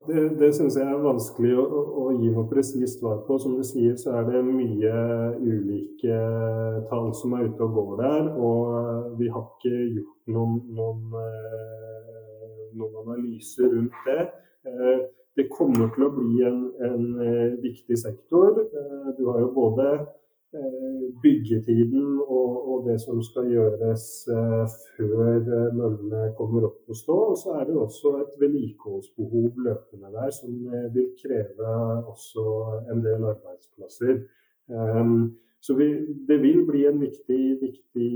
Det, 0.06 0.22
det 0.38 0.50
syns 0.54 0.76
jeg 0.78 0.86
er 0.86 1.02
vanskelig 1.02 1.52
å, 1.58 1.64
å, 2.02 2.04
gi 2.14 2.30
noe 2.30 2.46
presist 2.50 3.00
svar 3.00 3.22
på. 3.26 3.38
Som 3.42 3.56
du 3.58 3.64
sier, 3.66 3.96
så 4.00 4.14
er 4.20 4.28
det 4.28 4.42
mye 4.46 4.92
ulike 5.40 6.18
tall 6.90 7.10
som 7.18 7.34
er 7.36 7.48
ute 7.48 7.66
og 7.66 7.78
går 7.78 7.94
der. 8.02 8.28
Og 8.36 9.16
vi 9.20 9.30
har 9.32 9.46
ikke 9.46 9.74
gjort 9.98 10.34
noen, 10.36 10.60
noen, 10.78 11.16
eh, 11.22 12.60
noen 12.78 13.00
analyser 13.04 13.72
rundt 13.72 14.04
det. 14.08 14.28
Eh, 14.66 15.00
det 15.36 15.50
kommer 15.52 15.90
til 15.94 16.06
å 16.06 16.12
bli 16.14 16.46
en, 16.48 16.62
en 16.86 17.08
eh, 17.26 17.58
viktig 17.64 17.98
sektor. 18.00 18.62
Du 19.18 19.26
har 19.30 19.42
jo 19.42 19.50
både 19.56 19.90
Eh, 19.96 20.25
byggetiden 21.22 22.20
og, 22.20 22.50
og, 22.70 22.88
det 22.88 23.00
som 23.00 23.22
skal 23.22 23.48
gjøres 23.50 24.04
eh, 24.30 24.74
før 24.96 25.40
eh, 25.40 25.72
møllene 25.74 26.28
kommer 26.38 26.68
opp 26.68 26.92
å 26.92 26.96
stå. 26.96 27.16
Og 27.32 27.38
så 27.40 27.56
er 27.60 27.66
det 27.68 27.78
også 27.80 28.12
et 28.20 28.36
vedlikeholdsbehov 28.42 29.58
løpende 29.66 30.12
der 30.14 30.30
som 30.34 30.54
vil 30.94 31.10
kreve 31.20 31.72
også 32.12 32.46
en 32.92 33.02
del 33.04 33.26
arbeidsplasser. 33.32 34.22
Så 35.66 35.74
vi, 35.74 35.86
det 36.28 36.36
vil 36.42 36.60
bli 36.66 36.84
en 36.86 36.98
viktig, 37.00 37.42
viktig 37.58 38.10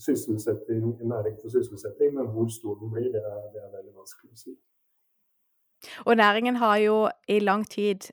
sysselsetting, 0.00 0.84
næring 1.02 1.36
for 1.42 1.52
sysselsetting, 1.52 2.14
men 2.16 2.30
hvor 2.32 2.48
stor 2.52 2.78
den 2.80 2.92
blir, 2.92 3.10
det 3.12 3.20
er, 3.20 3.42
det 3.52 3.60
er 3.64 3.74
veldig 3.74 3.92
vanskelig 3.98 4.32
å 4.32 4.40
si. 4.44 4.54
Og 6.04 6.16
næringen 6.16 6.56
har 6.56 6.76
jo 6.82 6.98
i 7.28 7.38
lang 7.38 7.64
tid 7.70 8.10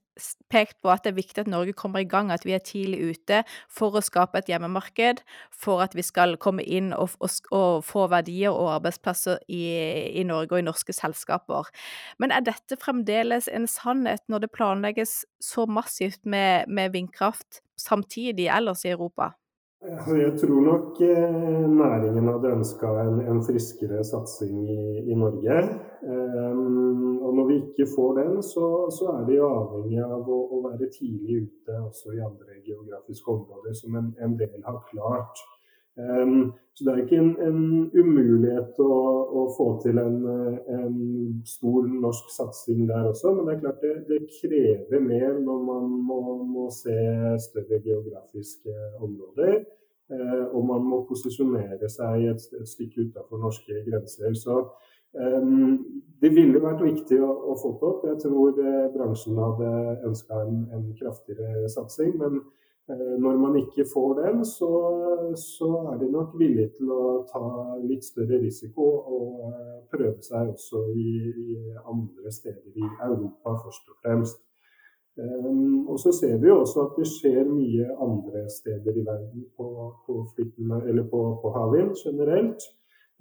pekt 0.51 0.77
på 0.83 0.91
at 0.91 1.05
det 1.05 1.13
er 1.13 1.17
viktig 1.17 1.41
at 1.43 1.49
Norge 1.49 1.73
kommer 1.73 2.01
i 2.03 2.07
gang, 2.07 2.31
at 2.31 2.45
vi 2.45 2.53
er 2.53 2.63
tidlig 2.63 2.99
ute 3.13 3.41
for 3.71 3.95
å 3.95 4.03
skape 4.03 4.37
et 4.37 4.51
hjemmemarked, 4.51 5.23
for 5.55 5.81
at 5.83 5.95
vi 5.97 6.03
skal 6.05 6.35
komme 6.41 6.63
inn 6.63 6.91
og, 6.93 7.15
og, 7.23 7.31
og 7.55 7.83
få 7.87 8.05
verdier 8.11 8.53
og 8.53 8.73
arbeidsplasser 8.75 9.41
i, 9.47 9.63
i, 10.11 10.23
Norge 10.27 10.57
og 10.57 10.61
i 10.61 10.67
norske 10.67 10.95
selskaper. 10.95 11.71
Men 12.19 12.35
er 12.35 12.45
dette 12.45 12.77
fremdeles 12.81 13.49
en 13.51 13.67
sannhet 13.71 14.23
når 14.31 14.45
det 14.45 14.55
planlegges 14.55 15.21
så 15.41 15.65
massivt 15.65 16.21
med, 16.25 16.67
med 16.67 16.93
vindkraft 16.95 17.63
samtidig 17.79 18.51
ellers 18.51 18.85
i 18.85 18.93
Europa? 18.93 19.31
Jeg 19.81 20.33
tror 20.37 20.61
nok 20.61 20.99
eh, 21.01 21.69
næringen 21.81 22.27
hadde 22.29 22.49
ønska 22.57 22.89
en, 23.01 23.15
en, 23.31 23.39
friskere 23.41 24.03
satsing 24.05 24.59
i, 24.69 24.83
i 25.09 25.15
Norge. 25.17 25.55
Um, 26.05 27.17
og 27.25 27.31
når 27.37 27.47
vi 27.47 27.55
ikke 27.55 27.87
får 27.95 28.11
den, 28.19 28.35
så, 28.45 28.67
så 28.97 29.07
er 29.15 29.23
vi 29.29 29.39
avhengig 29.41 30.03
av 30.05 30.29
å, 30.29 30.37
å, 30.53 30.59
være 30.67 30.91
tidlig 30.99 31.39
ute 31.47 31.79
også 31.81 32.13
i 32.13 32.21
andre 32.21 32.61
geografiske 32.67 33.33
områder, 33.33 33.73
som 33.81 33.97
en, 33.97 34.13
en 34.21 34.37
del 34.37 34.61
har 34.69 34.77
klart. 34.91 35.41
Um, 35.99 36.53
så 36.73 36.85
det 36.85 36.91
er 36.91 37.01
ikke 37.03 37.17
en, 37.19 37.31
en 37.43 37.63
umulighet 37.91 38.77
å, 38.79 38.93
å, 39.27 39.41
få 39.57 39.65
til 39.83 39.97
en, 39.99 40.21
en, 40.71 40.93
stor 41.45 41.89
norsk 41.91 42.29
satsing 42.31 42.85
der 42.87 43.09
også, 43.09 43.33
men 43.35 43.49
det 43.49 43.55
er 43.57 43.59
klart 43.65 43.83
det, 43.83 43.91
det 44.07 44.19
krever 44.37 45.03
mer 45.03 45.35
når 45.43 45.65
man 45.67 45.89
må, 46.07 46.21
må 46.47 46.69
se 46.71 46.95
større 47.43 47.81
geografiske 47.83 48.75
områder. 49.01 49.65
Uh, 50.11 50.47
og 50.51 50.63
man 50.67 50.87
må 50.87 51.01
posisjonere 51.07 51.87
seg 51.91 52.25
et, 52.31 52.47
et 52.55 52.71
stykke 52.71 53.09
utenfor 53.09 53.43
norske 53.43 53.83
grenser. 53.85 54.31
Så 54.39 54.57
um, 55.15 55.77
det 56.23 56.33
ville 56.35 56.63
vært 56.63 56.83
viktig 56.83 57.19
å, 57.23 57.29
å 57.51 57.59
få 57.59 57.75
det 57.75 57.91
opp. 57.91 58.07
Jeg 58.09 58.23
tror 58.23 58.63
uh, 58.63 58.89
bransjen 58.95 59.39
hadde 59.39 59.75
ønska 60.07 60.41
en, 60.47 60.65
en 60.75 60.89
kraftigere 60.99 61.67
satsing. 61.71 62.15
men 62.19 62.41
Eh, 62.41 62.60
når 62.89 63.37
man 63.37 63.55
ikke 63.55 63.85
får 63.93 64.13
den, 64.21 64.45
så, 64.45 64.71
så, 65.37 65.69
er 65.93 65.97
de 66.01 66.11
nok 66.11 66.33
villige 66.39 66.69
til 66.77 66.91
å 66.91 67.03
ta 67.29 67.43
litt 67.83 68.05
større 68.05 68.41
risiko 68.41 68.87
og 69.17 69.51
eh, 69.51 69.77
prøve 69.91 70.17
seg 70.25 70.49
også 70.53 70.81
i, 70.95 71.11
i 71.29 71.59
andre 71.93 72.33
steder 72.33 72.73
i 72.73 72.87
Europa, 73.07 73.55
først 73.65 73.93
og 73.93 73.99
fremst. 74.03 74.41
Um, 75.19 75.87
og 75.91 75.99
så 75.99 76.13
ser 76.15 76.37
vi 76.39 76.49
også 76.49 76.85
at 76.85 76.93
det 76.97 77.07
skjer 77.11 77.41
mye 77.43 77.87
andre 77.99 78.45
steder 78.49 78.95
i 78.95 79.03
verden 79.05 79.43
på, 79.57 79.67
på, 80.05 80.21
på, 81.11 81.23
på 81.41 81.51
havvind 81.57 81.91
generelt. 81.99 82.63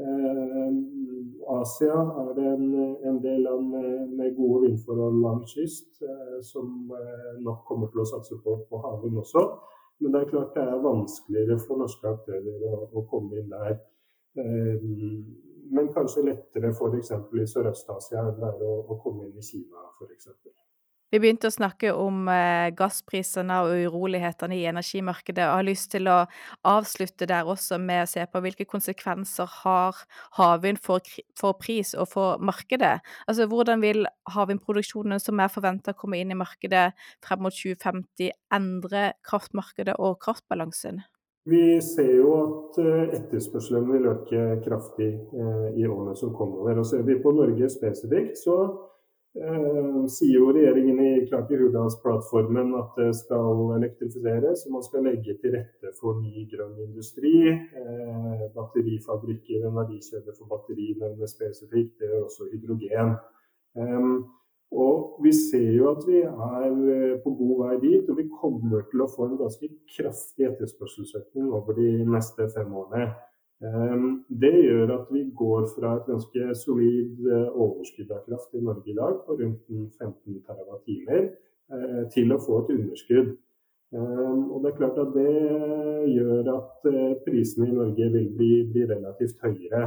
Uh, 0.01 1.61
Asia 1.61 1.97
er 2.23 2.31
det 2.37 2.47
en, 2.47 2.69
en 3.09 3.19
del 3.21 3.43
land 3.45 3.67
med, 3.69 3.91
med, 4.17 4.37
gode 4.37 4.63
vindforhold 4.65 5.19
langs 5.21 5.53
kyst 5.53 6.01
uh, 6.03 6.39
som 6.53 6.93
uh, 6.95 7.35
nok 7.45 7.67
kommer 7.69 7.91
til 7.93 8.01
å 8.01 8.07
satse 8.09 8.39
på, 8.45 8.55
på 8.71 8.81
havvind 8.85 9.21
også. 9.21 9.45
Men 10.01 10.15
det 10.15 10.23
er 10.23 10.31
klart 10.31 10.57
det 10.57 10.65
er 10.65 10.81
vanskeligere 10.87 11.59
for 11.67 11.83
norske 11.83 12.09
aktører 12.09 12.65
å, 12.71 12.79
å 12.97 13.05
komme 13.11 13.43
inn 13.43 13.53
der. 13.53 13.77
men 15.75 15.89
kanskje 15.93 16.23
lettere 16.25 16.71
f.eks. 16.71 17.11
i 17.43 17.47
Sørøst-Asia 17.53 18.23
enn 18.31 18.39
det 18.39 18.49
er 18.49 18.63
å, 18.65 18.73
å 18.95 18.97
komme 19.03 19.27
inn 19.27 19.37
i 19.37 19.45
Kina 19.45 19.85
f.eks. 19.99 20.31
Vi 21.11 21.19
begynte 21.19 21.49
å 21.51 21.55
snakke 21.55 21.91
om 21.91 22.29
eh, 22.31 22.71
gassprisene 22.79 23.57
og 23.65 23.73
urolighetene 23.89 24.55
i 24.55 24.67
energimarkedet, 24.71 25.43
og 25.43 25.57
har 25.59 25.67
lyst 25.67 25.89
til 25.91 26.07
å 26.07 26.21
avslutte 26.71 27.27
der 27.27 27.49
også 27.51 27.81
med 27.83 28.05
å 28.05 28.11
se 28.13 28.23
på 28.31 28.43
hvilke 28.45 28.67
konsekvenser 28.71 29.51
har 29.65 29.99
havvind 30.39 30.79
for, 30.85 31.03
for, 31.39 31.59
pris 31.59 31.97
og 31.99 32.13
for 32.13 32.39
markedet? 32.39 33.01
Altså 33.27 33.49
hvordan 33.51 33.83
vil 33.83 34.07
havvindproduksjonen 34.31 35.19
som 35.19 35.43
er 35.43 35.51
forventa 35.51 35.91
å 35.91 35.99
komme 35.99 36.21
inn 36.23 36.31
i 36.31 36.39
markedet 36.39 36.93
frem 37.27 37.43
mot 37.43 37.59
2050, 37.59 38.31
endre 38.55 39.09
kraftmarkedet 39.27 39.99
og 39.99 40.21
kraftbalansen? 40.23 41.03
Vi 41.51 41.81
ser 41.83 42.13
jo 42.21 42.37
at 42.37 42.79
eh, 42.79 43.17
etterspørselen 43.19 43.91
vil 43.91 44.07
øke 44.13 44.47
kraftig 44.63 45.11
eh, 45.11 45.69
i 45.75 45.91
årene 45.91 46.15
som 46.15 46.31
kommer. 46.39 46.79
Og 46.79 46.87
ser 46.87 47.03
vi 47.03 47.19
på 47.19 47.35
Norge 47.35 47.67
spesifikt, 47.73 48.39
så 48.45 48.61
sier 49.35 50.41
jo 50.41 50.49
regjeringen 50.51 50.99
i 51.01 51.27
klart 51.29 51.51
i 51.55 51.59
Hurdalsplattformen 51.59 52.73
at 52.75 52.97
det 52.99 53.13
skal 53.15 53.77
elektrifiseres. 53.77 54.67
og 54.67 54.73
Man 54.73 54.83
skal 54.83 55.07
legge 55.07 55.37
til 55.39 55.55
rette 55.55 55.93
for 56.01 56.19
ny 56.19 56.49
grønn 56.51 56.75
industri. 56.83 57.47
Eh, 57.51 58.43
batterifabrikker, 58.57 59.67
en 59.67 59.79
verdikjede 59.79 60.35
for 60.35 60.51
batteri 60.51 60.97
nevnes 60.99 61.37
spesifikt. 61.37 61.99
Det 62.01 62.11
er 62.11 62.25
også 62.25 62.51
hydrogen. 62.51 63.17
Eh, 63.77 64.11
og 64.71 65.19
Vi 65.23 65.33
ser 65.33 65.73
jo 65.77 65.91
at 65.91 66.05
vi 66.07 66.21
er 66.23 67.19
på 67.25 67.31
god 67.39 67.57
vei 67.65 67.77
dit, 67.81 68.11
og 68.11 68.17
vi 68.17 68.31
kommer 68.41 68.83
til 68.91 69.03
å 69.03 69.11
få 69.11 69.27
en 69.27 69.39
ganske 69.39 69.69
kraftig 69.97 70.47
etterspørselsøkning 70.47 71.51
over 71.53 71.75
de 71.75 72.05
neste 72.07 72.47
fem 72.55 72.71
årene. 72.73 73.11
Ehm, 73.61 74.25
det 74.41 74.55
gjør 74.65 74.91
at 74.95 75.09
vi 75.13 75.27
går 75.37 75.67
fra 75.75 75.97
et 75.97 76.07
ganske 76.09 76.55
solid 76.63 77.27
eh, 77.29 77.49
overskudd 77.65 78.13
av 78.17 78.23
kraft 78.25 78.57
i 78.57 78.63
Norge 78.65 78.89
i 78.89 78.97
dag 78.97 79.19
på 79.27 79.37
rundt 79.37 79.67
15 80.01 80.39
TWh 80.47 81.11
eh, 81.19 82.05
til 82.15 82.33
å 82.33 82.41
få 82.41 82.63
et 82.63 82.73
underskudd. 82.79 83.35
Ehm, 83.93 84.47
og 84.49 84.63
det 84.63 84.71
er 84.71 84.79
klart 84.79 85.03
at 85.05 85.13
det 85.13 85.35
gjør 86.15 86.49
at 86.55 86.89
eh, 86.89 87.13
prisene 87.27 87.69
i 87.69 87.77
Norge 87.83 88.09
vil 88.17 88.33
bli, 88.39 88.51
bli 88.73 88.87
relativt 88.95 89.45
høyere. 89.45 89.85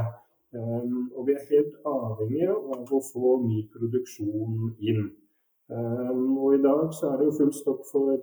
Ehm, 0.54 1.10
og 1.10 1.26
vi 1.26 1.34
er 1.34 1.50
helt 1.50 1.74
avhengige 1.96 2.54
av 2.54 2.94
å 2.94 3.04
få 3.10 3.36
ny 3.42 3.66
produksjon 3.74 4.74
inn. 4.78 5.06
Og 5.74 6.58
i 6.58 6.60
dag 6.60 6.90
så 6.92 7.08
er 7.08 7.14
det 7.18 7.26
jo 7.30 7.38
full 7.38 7.52
stopp 7.56 7.86
for 7.88 8.20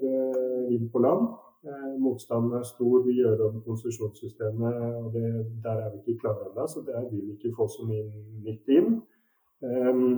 vind 0.70 0.92
på 0.94 1.02
land. 1.02 1.32
Eh, 1.64 2.00
motstanden 2.00 2.54
er 2.58 2.64
stor. 2.66 3.04
Vi 3.06 3.14
gjør 3.20 3.42
om 3.48 3.58
konsesjonssystemet, 3.62 4.78
og 5.02 5.14
det, 5.14 5.26
der 5.64 5.82
er 5.84 5.90
vi 5.94 6.00
ikke 6.00 6.22
klare 6.24 6.48
ennå. 6.50 6.68
Så 6.68 6.82
der 6.88 7.10
vil 7.10 7.22
vi 7.28 7.36
ikke 7.36 7.56
få 7.58 7.68
så 7.70 7.86
mye 7.86 8.06
nytt 8.46 8.72
inn. 8.78 8.96
Um, 9.62 10.16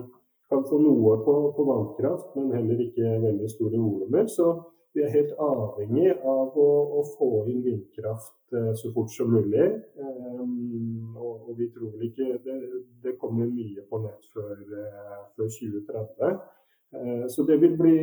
kan 0.49 0.63
få 0.69 0.79
noe 0.79 1.17
på, 1.25 1.33
på, 1.57 1.65
vannkraft, 1.67 2.29
men 2.37 2.53
heller 2.55 2.79
ikke 2.85 3.17
veldig 3.25 3.49
store 3.51 3.81
volumer. 3.81 4.29
Så 4.31 4.47
vi 4.95 5.03
er 5.03 5.11
helt 5.11 5.35
avhengig 5.49 6.13
av 6.15 6.55
å, 6.63 6.69
å 6.99 7.03
få 7.17 7.29
inn 7.51 7.59
vindkraft 7.67 8.55
uh, 8.55 8.71
så 8.79 8.93
fort 8.95 9.11
som 9.11 9.35
mulig. 9.35 9.67
Um, 9.99 11.11
og, 11.17 11.49
og, 11.49 11.53
vi 11.59 11.67
tror 11.75 12.07
ikke 12.07 12.37
det, 12.47 12.59
det, 13.03 13.17
kommer 13.19 13.51
mye 13.51 13.83
på 13.89 13.99
nett 14.05 14.31
før, 14.31 14.55
uh, 14.63 15.23
før 15.35 15.51
2030. 15.59 16.39
Uh, 16.93 17.25
så 17.29 17.43
det 17.43 17.57
vil 17.61 17.77
bli 17.77 17.97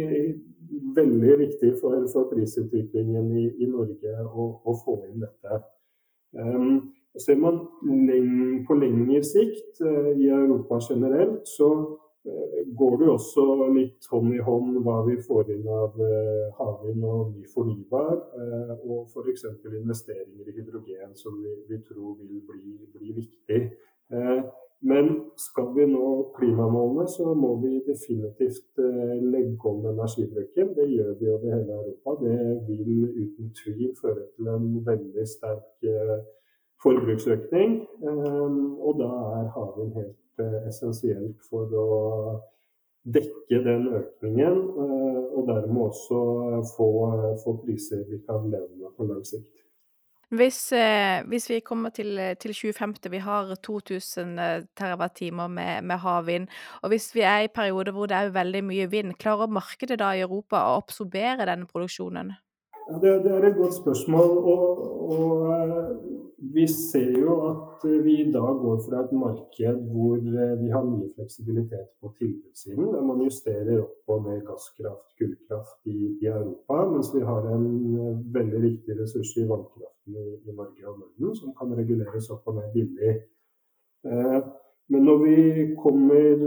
veldig 0.94 1.34
viktig 1.38 1.74
for, 1.80 1.94
for 2.12 2.30
prisutviklingen 2.32 3.30
i, 3.38 3.46
i 3.62 3.68
Norge 3.70 4.14
å, 4.26 4.46
å, 4.64 4.74
få 4.84 4.96
inn 5.08 5.22
dette. 5.22 5.60
Um, 6.34 6.90
ser 7.18 7.38
man 7.42 7.62
leng, 7.86 8.64
på 8.66 8.76
lengre 8.78 9.22
sikt 9.26 9.82
uh, 9.82 10.12
i 10.14 10.30
Europa 10.30 10.80
generelt, 10.88 11.46
så 11.48 11.72
går 12.76 12.98
det 13.00 13.06
også 13.08 13.44
litt 13.72 14.06
hånd 14.12 14.34
i 14.36 14.42
hånd 14.44 14.74
hva 14.84 14.98
vi 15.06 15.14
får 15.24 15.54
inn 15.54 15.64
av 15.72 15.94
havvind 16.58 17.06
og 17.08 17.30
ny 17.32 17.46
fornybar, 17.48 18.18
og 18.84 19.06
f.eks. 19.08 19.46
investeringer 19.64 20.50
i 20.50 20.52
hydrogen, 20.58 21.14
som 21.16 21.38
vi, 21.40 21.54
vi 21.70 21.78
tror 21.80 22.18
vil 22.18 22.42
bli, 22.44 22.74
bli 22.92 23.14
viktig. 23.22 23.62
Men 24.82 25.08
skal 25.36 25.74
vi 25.76 25.84
nå 25.90 26.32
klimamålene, 26.38 27.04
så 27.08 27.34
må 27.36 27.50
vi 27.60 27.82
definitivt 27.84 28.80
legge 29.32 29.68
om 29.68 29.84
energibruken. 29.90 30.70
Det 30.76 30.86
gjør 30.88 31.10
vi 31.20 31.28
over 31.28 31.56
hele 31.56 31.74
Europa. 31.80 32.14
Det 32.24 32.36
vil 32.68 33.02
uten 33.22 33.50
tvil 33.60 33.90
føre 34.00 34.24
til 34.36 34.48
en 34.48 34.70
veldig 34.86 35.26
sterk 35.28 35.84
forbruksøkning. 36.82 37.76
Og 38.80 39.02
da 39.02 39.10
er 39.40 39.52
havvind 39.56 39.92
helt 40.00 40.44
essensielt 40.70 41.36
for 41.50 41.68
å 41.76 41.90
dekke 43.04 43.60
den 43.64 43.88
økningen, 44.00 44.62
og 45.36 45.48
dermed 45.48 45.82
også 45.90 46.20
få, 46.76 46.88
få 47.44 47.56
priser 47.64 48.04
vi 48.08 48.20
kan 48.24 48.48
leve 48.48 48.72
med 48.80 48.96
på 48.96 49.08
lang 49.12 49.24
sikt. 49.28 49.66
Hvis, 50.30 50.72
eh, 50.72 51.24
hvis 51.26 51.48
vi 51.50 51.58
kommer 51.60 51.90
til, 51.90 52.14
til 52.38 52.54
2050, 52.54 53.10
vi 53.10 53.18
har 53.18 53.54
2000 53.66 54.36
TWh 54.78 55.48
med, 55.50 55.82
med 55.82 55.98
havvind, 55.98 56.46
og 56.82 56.92
hvis 56.92 57.10
vi 57.14 57.24
er 57.26 57.46
i 57.46 57.50
perioder 57.54 57.92
hvor 57.92 58.06
det 58.06 58.16
er 58.16 58.30
veldig 58.30 58.62
mye 58.64 58.86
vind, 58.90 59.16
klarer 59.18 59.50
markedet 59.50 59.98
da 59.98 60.12
i 60.14 60.22
Europa 60.22 60.62
å 60.68 60.78
absorbere 60.78 61.48
denne 61.50 61.66
produksjonen? 61.66 62.30
Ja, 62.90 62.98
det, 63.02 63.16
det, 63.24 63.32
er 63.32 63.48
et 63.50 63.58
godt 63.58 63.74
spørsmål. 63.74 64.30
Og, 64.52 64.62
og 65.10 66.29
vi 66.40 66.64
ser 66.68 67.18
jo 67.20 67.34
at 67.48 67.84
eh, 67.84 67.98
vi 68.04 68.14
i 68.22 68.30
dag 68.32 68.60
går 68.62 68.78
fra 68.86 69.02
et 69.04 69.12
marked 69.12 69.80
hvor 69.92 70.16
eh, 70.16 70.54
vi 70.60 70.70
har 70.72 70.86
mye 70.86 71.10
fleksibilitet 71.14 71.90
på 72.00 72.12
tilbudssiden, 72.18 72.86
der 72.94 73.04
man 73.04 73.20
justerer 73.24 73.82
opp 73.82 74.14
og 74.14 74.24
ned 74.28 74.40
gasskraft, 74.48 75.04
kullkraft 75.20 75.92
i, 75.92 75.98
i, 76.22 76.30
Europa, 76.30 76.78
mens 76.94 77.12
vi 77.14 77.24
har 77.28 77.50
en 77.54 77.66
eh, 78.06 78.22
veldig 78.38 78.62
viktig 78.64 78.96
ressurs 79.02 79.34
i 79.36 79.46
vannkraften 79.50 80.16
i, 80.16 80.26
i 80.48 80.56
Norge 80.56 80.88
og 80.88 81.02
Norden, 81.02 81.36
som 81.36 81.54
kan 81.58 81.76
reguleres 81.76 82.30
opp 82.32 82.48
og 82.48 82.56
ned 82.60 82.72
billig. 82.76 83.14
Eh, 84.08 84.40
men 84.90 85.06
når 85.06 85.18
vi 85.24 85.36
kommer 85.78 86.44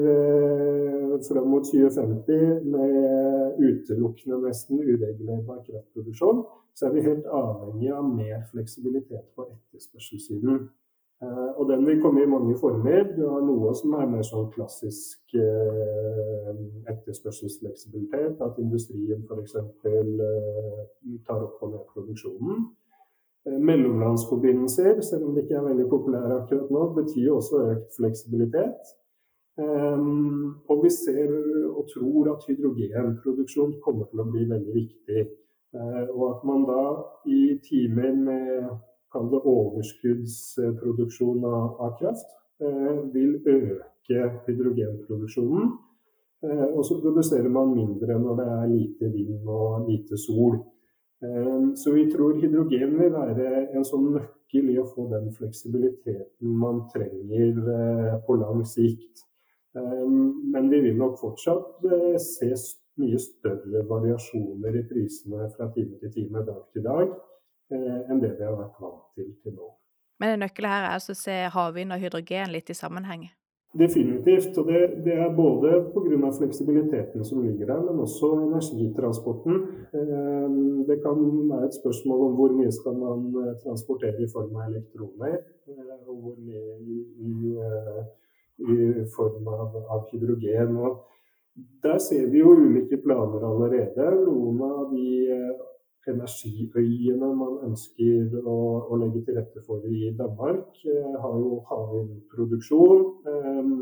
frem 1.23 1.43
fram 1.43 1.47
mot 1.47 1.63
2050 1.63 2.63
med 2.73 3.59
utelukkende 3.69 4.39
nesten 4.47 4.79
uregulerbar 4.79 5.63
kraftproduksjon, 5.67 6.45
så 6.75 6.87
er 6.87 6.93
vi 6.93 7.07
helt 7.07 7.25
avhengig 7.25 7.91
av 7.93 8.07
mer 8.09 8.41
fleksibilitet 8.51 9.25
på 9.35 9.45
etterspørselssiden. 9.45 10.63
Eh, 11.23 11.49
og 11.59 11.69
den 11.69 11.85
vil 11.87 12.01
komme 12.01 12.23
i 12.23 12.31
mange 12.35 12.57
former. 12.59 13.03
Du 13.15 13.21
har 13.29 13.43
noe 13.45 13.73
som 13.77 13.93
er 13.99 14.09
mer 14.11 14.25
sånn 14.27 14.49
klassisk 14.55 15.35
eh, 15.37 16.49
etterspørselsfleksibilitet. 16.91 18.41
At 18.41 18.59
industrien 18.63 19.23
f.eks. 19.29 19.55
Eh, 19.87 20.81
tar 21.27 21.45
opp 21.45 21.61
og 21.61 21.75
ned 21.75 21.85
produksjonen. 21.93 22.65
Eh, 23.45 23.59
mellomlandsforbindelser, 23.59 25.01
selv 25.01 25.25
om 25.25 25.33
det 25.35 25.43
ikke 25.43 25.55
er 25.59 25.65
veldig 25.67 25.87
populære 25.91 26.35
akkurat 26.41 26.69
nå, 26.71 26.83
betyr 26.95 27.31
også 27.31 27.55
økt 27.73 27.89
fleksibilitet. 27.97 28.93
Um, 29.57 30.63
og 30.71 30.83
vi 30.83 30.89
ser 30.89 31.29
og 31.77 31.83
tror 31.91 32.31
at 32.31 32.45
hydrogenproduksjon 32.47 33.75
kommer 33.85 34.07
til 34.09 34.23
å 34.23 34.29
bli 34.31 34.47
veldig 34.49 34.73
viktig. 34.77 35.25
Uh, 35.75 36.07
og 36.15 36.23
at 36.29 36.45
man 36.47 36.63
da 36.69 36.85
i 37.27 37.41
timer 37.67 38.15
med 38.17 38.71
kall 39.13 39.27
det 39.29 39.43
overskuddsproduksjon 39.51 41.43
av, 41.45 41.91
kraft, 41.99 42.29
vil 43.13 43.35
øke 43.45 44.21
hydrogenproduksjonen. 44.47 45.67
Og 46.73 46.81
så 46.87 46.97
produserer 47.03 47.51
man 47.53 47.75
mindre 47.75 48.17
når 48.19 48.39
det 48.39 48.47
er 48.55 48.71
lite 48.71 49.11
vind 49.13 49.45
og 49.45 49.85
lite 49.85 50.17
sol. 50.17 50.57
Ehm, 51.23 51.75
så 51.75 51.91
vi 51.91 52.11
tror 52.11 52.39
hydrogen 52.41 52.97
vil 52.99 53.13
være 53.13 53.49
en 53.71 53.85
sånn 53.87 54.09
nøkkel 54.17 54.71
i 54.73 54.79
å 54.81 54.87
få 54.89 55.07
den 55.11 55.29
fleksibiliteten 55.35 56.55
man 56.59 56.83
trenger 56.91 57.61
eh, 57.75 58.15
på 58.25 58.35
lang 58.41 58.63
sikt. 58.67 59.23
Ehm, 59.79 60.49
men 60.51 60.67
vi 60.73 60.81
vil 60.87 60.97
nok 60.99 61.15
fortsatt 61.21 61.85
eh, 61.87 62.17
se 62.19 62.51
mye 62.99 63.21
større 63.21 63.85
variasjoner 63.89 64.81
i 64.81 64.83
prisene 64.89 65.47
fra 65.55 65.69
time 65.73 66.01
til 66.01 66.11
time, 66.13 66.43
dag 66.45 66.65
til 66.75 66.83
dag, 66.85 67.15
eh, 67.71 68.01
enn 68.03 68.19
det 68.21 68.35
vi 68.35 68.45
har 68.49 68.59
vært 68.59 68.83
vant 68.83 69.07
til 69.15 69.31
til 69.45 69.55
nå. 69.55 69.71
Men 70.21 70.35
en 70.35 70.45
nøkkel 70.45 70.67
her 70.69 70.89
er 70.89 70.97
altså 70.97 71.15
å 71.15 71.21
se 71.23 71.39
havvind 71.55 71.95
og 71.95 72.03
hydrogen 72.03 72.51
litt 72.53 72.69
i 72.69 72.77
sammenheng? 72.77 73.29
Definitivt. 73.73 74.57
Og 74.57 74.67
det, 74.69 74.81
det 75.05 75.13
er 75.17 75.35
både 75.35 75.69
pga. 75.93 76.29
fleksibiliteten 76.37 77.25
som 77.25 77.41
ligger 77.41 77.65
der, 77.65 77.81
men 77.81 77.99
også 78.05 78.29
energitransporten. 78.47 79.55
Ehm, 79.97 80.85
det 80.89 80.99
kan 81.05 81.17
være 81.49 81.65
et 81.65 81.79
spørsmål 81.81 82.19
om 82.27 82.35
hvor 82.37 82.53
mye 82.57 82.71
skal 82.71 82.93
man 83.05 83.19
eh, 83.41 83.55
transportere 83.63 84.21
i 84.21 84.29
form 84.33 84.55
av 84.55 84.69
elektroner, 84.69 85.39
eh, 85.67 85.97
og 86.07 86.15
hvor 86.21 86.35
mye 86.37 86.77
i, 86.85 87.57
eh, 87.65 88.03
i 88.59 88.77
form 89.15 89.47
av, 89.47 89.81
av, 89.89 90.05
hydrogen. 90.11 90.77
Og 90.77 91.01
der 91.83 91.97
ser 91.97 92.29
vi 92.29 92.45
jo 92.45 92.53
ulike 92.53 93.01
planer 93.01 93.41
allerede. 93.49 94.11
Noen 94.27 94.61
av 94.69 94.93
de 94.93 95.09
energiøyene 96.11 97.29
man 97.37 97.59
ønsker 97.69 98.37
å, 98.43 98.55
å, 98.89 98.99
legge 98.99 99.23
til 99.25 99.37
rette 99.39 99.63
for 99.67 99.83
i 99.87 100.11
Danmark, 100.17 100.79
eh, 100.83 101.17
har 101.23 101.35
jo 101.39 101.59
havvindproduksjon. 101.69 103.03
Eh, 103.31 103.73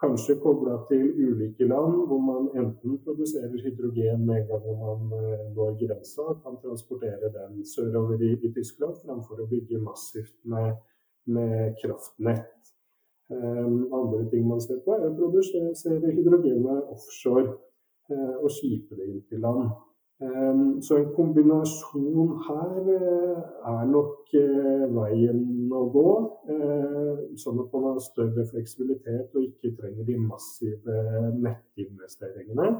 kanskje 0.00 0.36
kobla 0.42 0.76
til 0.90 1.06
ulike 1.16 1.68
land, 1.68 2.02
hvor 2.08 2.20
man 2.20 2.50
enten 2.56 2.98
produserer 3.04 3.62
hydrogen 3.64 4.26
med 4.28 4.42
en 4.42 4.48
gang 4.50 4.82
man 4.82 5.14
eh, 5.20 5.46
når 5.56 5.78
grensa, 5.82 6.36
kan 6.42 6.58
transportere 6.64 7.32
den 7.36 7.64
sørover 7.64 8.24
i, 8.24 8.34
i 8.40 8.52
Tyskland, 8.56 8.96
framfor 9.04 9.44
å 9.44 9.48
bygge 9.50 9.80
massivt 9.84 10.36
med, 10.44 10.76
med 11.28 11.76
kraftnett. 11.82 12.52
Andre 13.26 14.20
ting 14.30 14.44
man 14.46 14.60
ser 14.62 14.78
på, 14.84 14.94
er 14.94 15.08
å 15.08 15.16
produsere 15.18 16.12
hydrogenet 16.14 16.92
offshore 16.94 17.56
og 18.14 18.46
skipe 18.54 18.94
det 18.94 19.08
inn 19.10 19.24
til 19.26 19.42
land. 19.42 19.72
Ehm, 20.20 20.80
så 20.82 20.96
en 20.96 21.10
kombinasjon 21.16 22.30
her 22.46 22.76
eh, 22.92 23.40
er 23.72 23.88
nok 23.90 24.30
eh, 24.40 24.84
veien 24.96 25.74
å 25.76 25.82
gå. 25.92 26.06
Eh, 26.54 27.18
sånn 27.42 27.60
at 27.60 27.74
man 27.74 27.90
har 27.90 28.00
større 28.00 28.46
fleksibilitet 28.48 29.36
og 29.36 29.44
ikke 29.44 29.74
trenger 29.76 30.08
de 30.08 30.16
massive 30.20 31.00
nettinvesteringene 31.36 32.76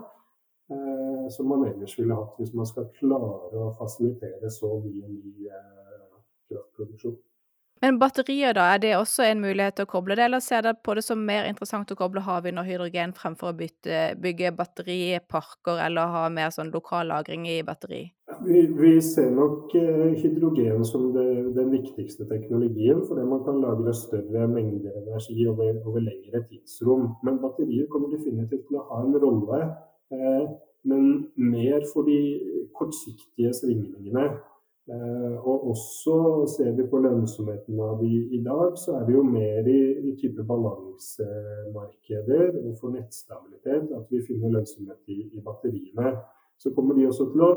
som 1.31 1.47
man 1.47 1.61
ellers 1.63 1.93
ville 1.95 2.15
hatt 2.19 2.41
hvis 2.41 2.51
man 2.59 2.67
skal 2.67 2.89
klare 2.97 3.61
å 3.61 3.69
fasilitere 3.79 4.49
så 4.51 4.73
mye 4.83 5.07
ny 5.13 5.47
kraftproduksjon. 6.51 7.15
Men 7.85 7.99
batterier, 8.01 8.55
da, 8.57 8.71
er 8.73 8.81
det 8.81 8.95
også 8.97 9.27
en 9.27 9.43
mulighet 9.45 9.77
til 9.77 9.85
å 9.85 9.91
koble 9.91 10.17
det, 10.17 10.25
eller 10.25 10.41
ser 10.41 10.65
dere 10.65 10.79
på 10.81 10.95
det 10.97 11.03
som 11.05 11.21
mer 11.29 11.45
interessant 11.45 11.91
å 11.93 11.97
koble 11.99 12.23
havvind 12.25 12.61
og 12.63 12.69
hydrogen 12.69 13.13
fremfor 13.17 13.53
å 13.53 13.57
bytte, 13.59 14.15
bygge 14.23 14.55
batteriparker 14.57 15.83
eller 15.85 16.15
ha 16.15 16.23
mer 16.33 16.55
sånn 16.55 16.73
lokal 16.73 17.13
lagring 17.13 17.45
i 17.53 17.59
batteri? 17.67 18.07
Vi, 18.47 18.63
vi 18.79 18.95
ser 19.05 19.29
nok 19.37 19.75
eh, 19.77 20.17
hydrogen 20.23 20.83
som 20.89 21.11
det, 21.15 21.27
den 21.59 21.71
viktigste 21.75 22.25
teknologien, 22.33 23.05
fordi 23.09 23.29
man 23.29 23.45
kan 23.45 23.61
lagre 23.61 23.93
større 23.97 24.49
mengder 24.51 24.97
energi 25.03 25.47
over, 25.53 25.77
over 25.85 26.05
lengre 26.09 26.47
tidsrom. 26.49 27.11
Men 27.29 27.43
batterier 27.45 27.91
kommer 27.93 28.13
definitivt 28.17 28.67
til 28.71 28.81
å 28.81 28.89
ha 28.89 29.05
en 29.05 29.21
rolle, 29.21 29.63
eh, 30.17 30.43
men 30.89 31.09
mer 31.37 31.85
for 31.93 32.09
de 32.09 32.19
kortsiktige 32.77 33.53
svingningene. 33.57 34.31
Eh, 34.87 35.47
og 35.49 35.71
også 35.71 36.47
ser 36.57 36.71
vi 36.79 36.85
på 36.91 36.99
lønnsomheten 37.03 37.81
av 37.83 37.99
de 37.99 38.11
i 38.39 38.41
dag, 38.45 38.77
så 38.79 38.93
er 39.01 39.05
vi 39.09 39.17
jo 39.17 39.23
mer 39.27 39.67
i, 39.67 39.81
i 40.11 40.13
type 40.21 40.45
balansemarkeder 40.47 42.55
og 42.61 42.77
for 42.79 42.95
nettstabilitet 42.95 43.91
at 43.99 44.07
vi 44.15 44.21
finner 44.29 44.55
lønnsomhet 44.55 45.01
i, 45.11 45.17
i, 45.27 45.43
batteriene. 45.43 46.13
Så 46.63 46.71
kommer 46.77 46.95
de 46.95 47.09
også 47.09 47.27
til 47.33 47.41
å 47.43 47.51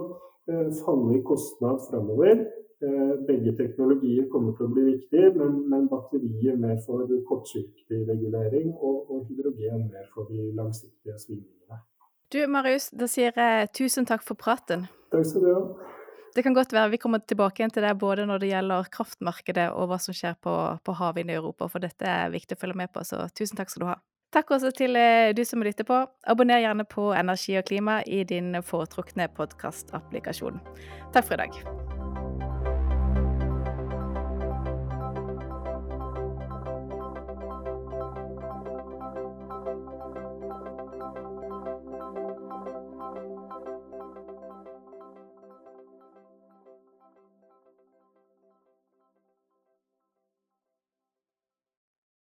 eh, 0.50 0.70
falle 0.80 1.20
i 1.20 1.26
kostnad 1.28 1.78
framover. 1.92 2.36
Eh, 2.82 3.14
begge 3.30 3.54
teknologier 3.62 4.26
kommer 4.34 4.58
til 4.58 4.66
å 4.66 4.74
bli 4.74 4.84
viktige, 4.88 5.30
men, 5.38 5.70
men 5.70 5.86
batterier 5.94 6.58
mer 6.58 6.82
for 6.88 7.06
kortsiktig 7.30 8.10
regulering 8.10 8.74
og, 8.74 9.06
og 9.06 9.30
hydrogen 9.30 9.86
mer 9.94 10.10
for 10.16 10.26
de 10.34 10.50
langsiktige 10.58 11.14
svingningene. 11.22 11.78
Du 12.34 12.42
Marius, 12.50 12.90
da 12.90 13.06
sier 13.10 13.34
jeg 13.38 13.70
tusen 13.78 14.06
takk 14.10 14.26
for 14.26 14.34
praten. 14.34 14.90
Takk 15.14 15.26
skal 15.30 15.46
du 15.46 15.54
ha. 15.54 15.62
Det 16.36 16.44
kan 16.46 16.54
godt 16.54 16.74
være 16.76 16.94
vi 16.94 17.00
kommer 17.02 17.24
tilbake 17.26 17.62
igjen 17.62 17.74
til 17.74 17.86
det 17.86 17.96
både 18.00 18.28
når 18.30 18.44
det 18.44 18.52
gjelder 18.52 18.92
kraftmarkedet 18.94 19.70
og 19.74 19.90
hva 19.90 19.98
som 20.02 20.16
skjer 20.16 20.38
på, 20.44 20.54
på 20.86 20.96
havvind 21.00 21.34
i 21.34 21.38
Europa, 21.40 21.68
for 21.72 21.84
dette 21.84 22.06
er 22.06 22.34
viktig 22.34 22.58
å 22.58 22.62
følge 22.62 22.80
med 22.84 22.94
på, 22.94 23.04
så 23.08 23.26
tusen 23.34 23.60
takk 23.60 23.74
skal 23.74 23.86
du 23.86 23.90
ha. 23.92 24.00
Takk 24.30 24.52
også 24.54 24.70
til 24.78 24.94
eh, 25.00 25.32
du 25.34 25.42
som 25.48 25.64
lytter 25.66 25.88
på. 25.90 26.04
Abonner 26.30 26.62
gjerne 26.62 26.86
på 26.86 27.10
Energi 27.18 27.58
og 27.58 27.66
klima 27.66 28.02
i 28.06 28.22
din 28.30 28.54
foretrukne 28.62 29.26
podkastapplikasjon. 29.34 30.62
Takk 31.16 31.26
for 31.32 31.40
i 31.40 31.48
dag. 31.48 31.99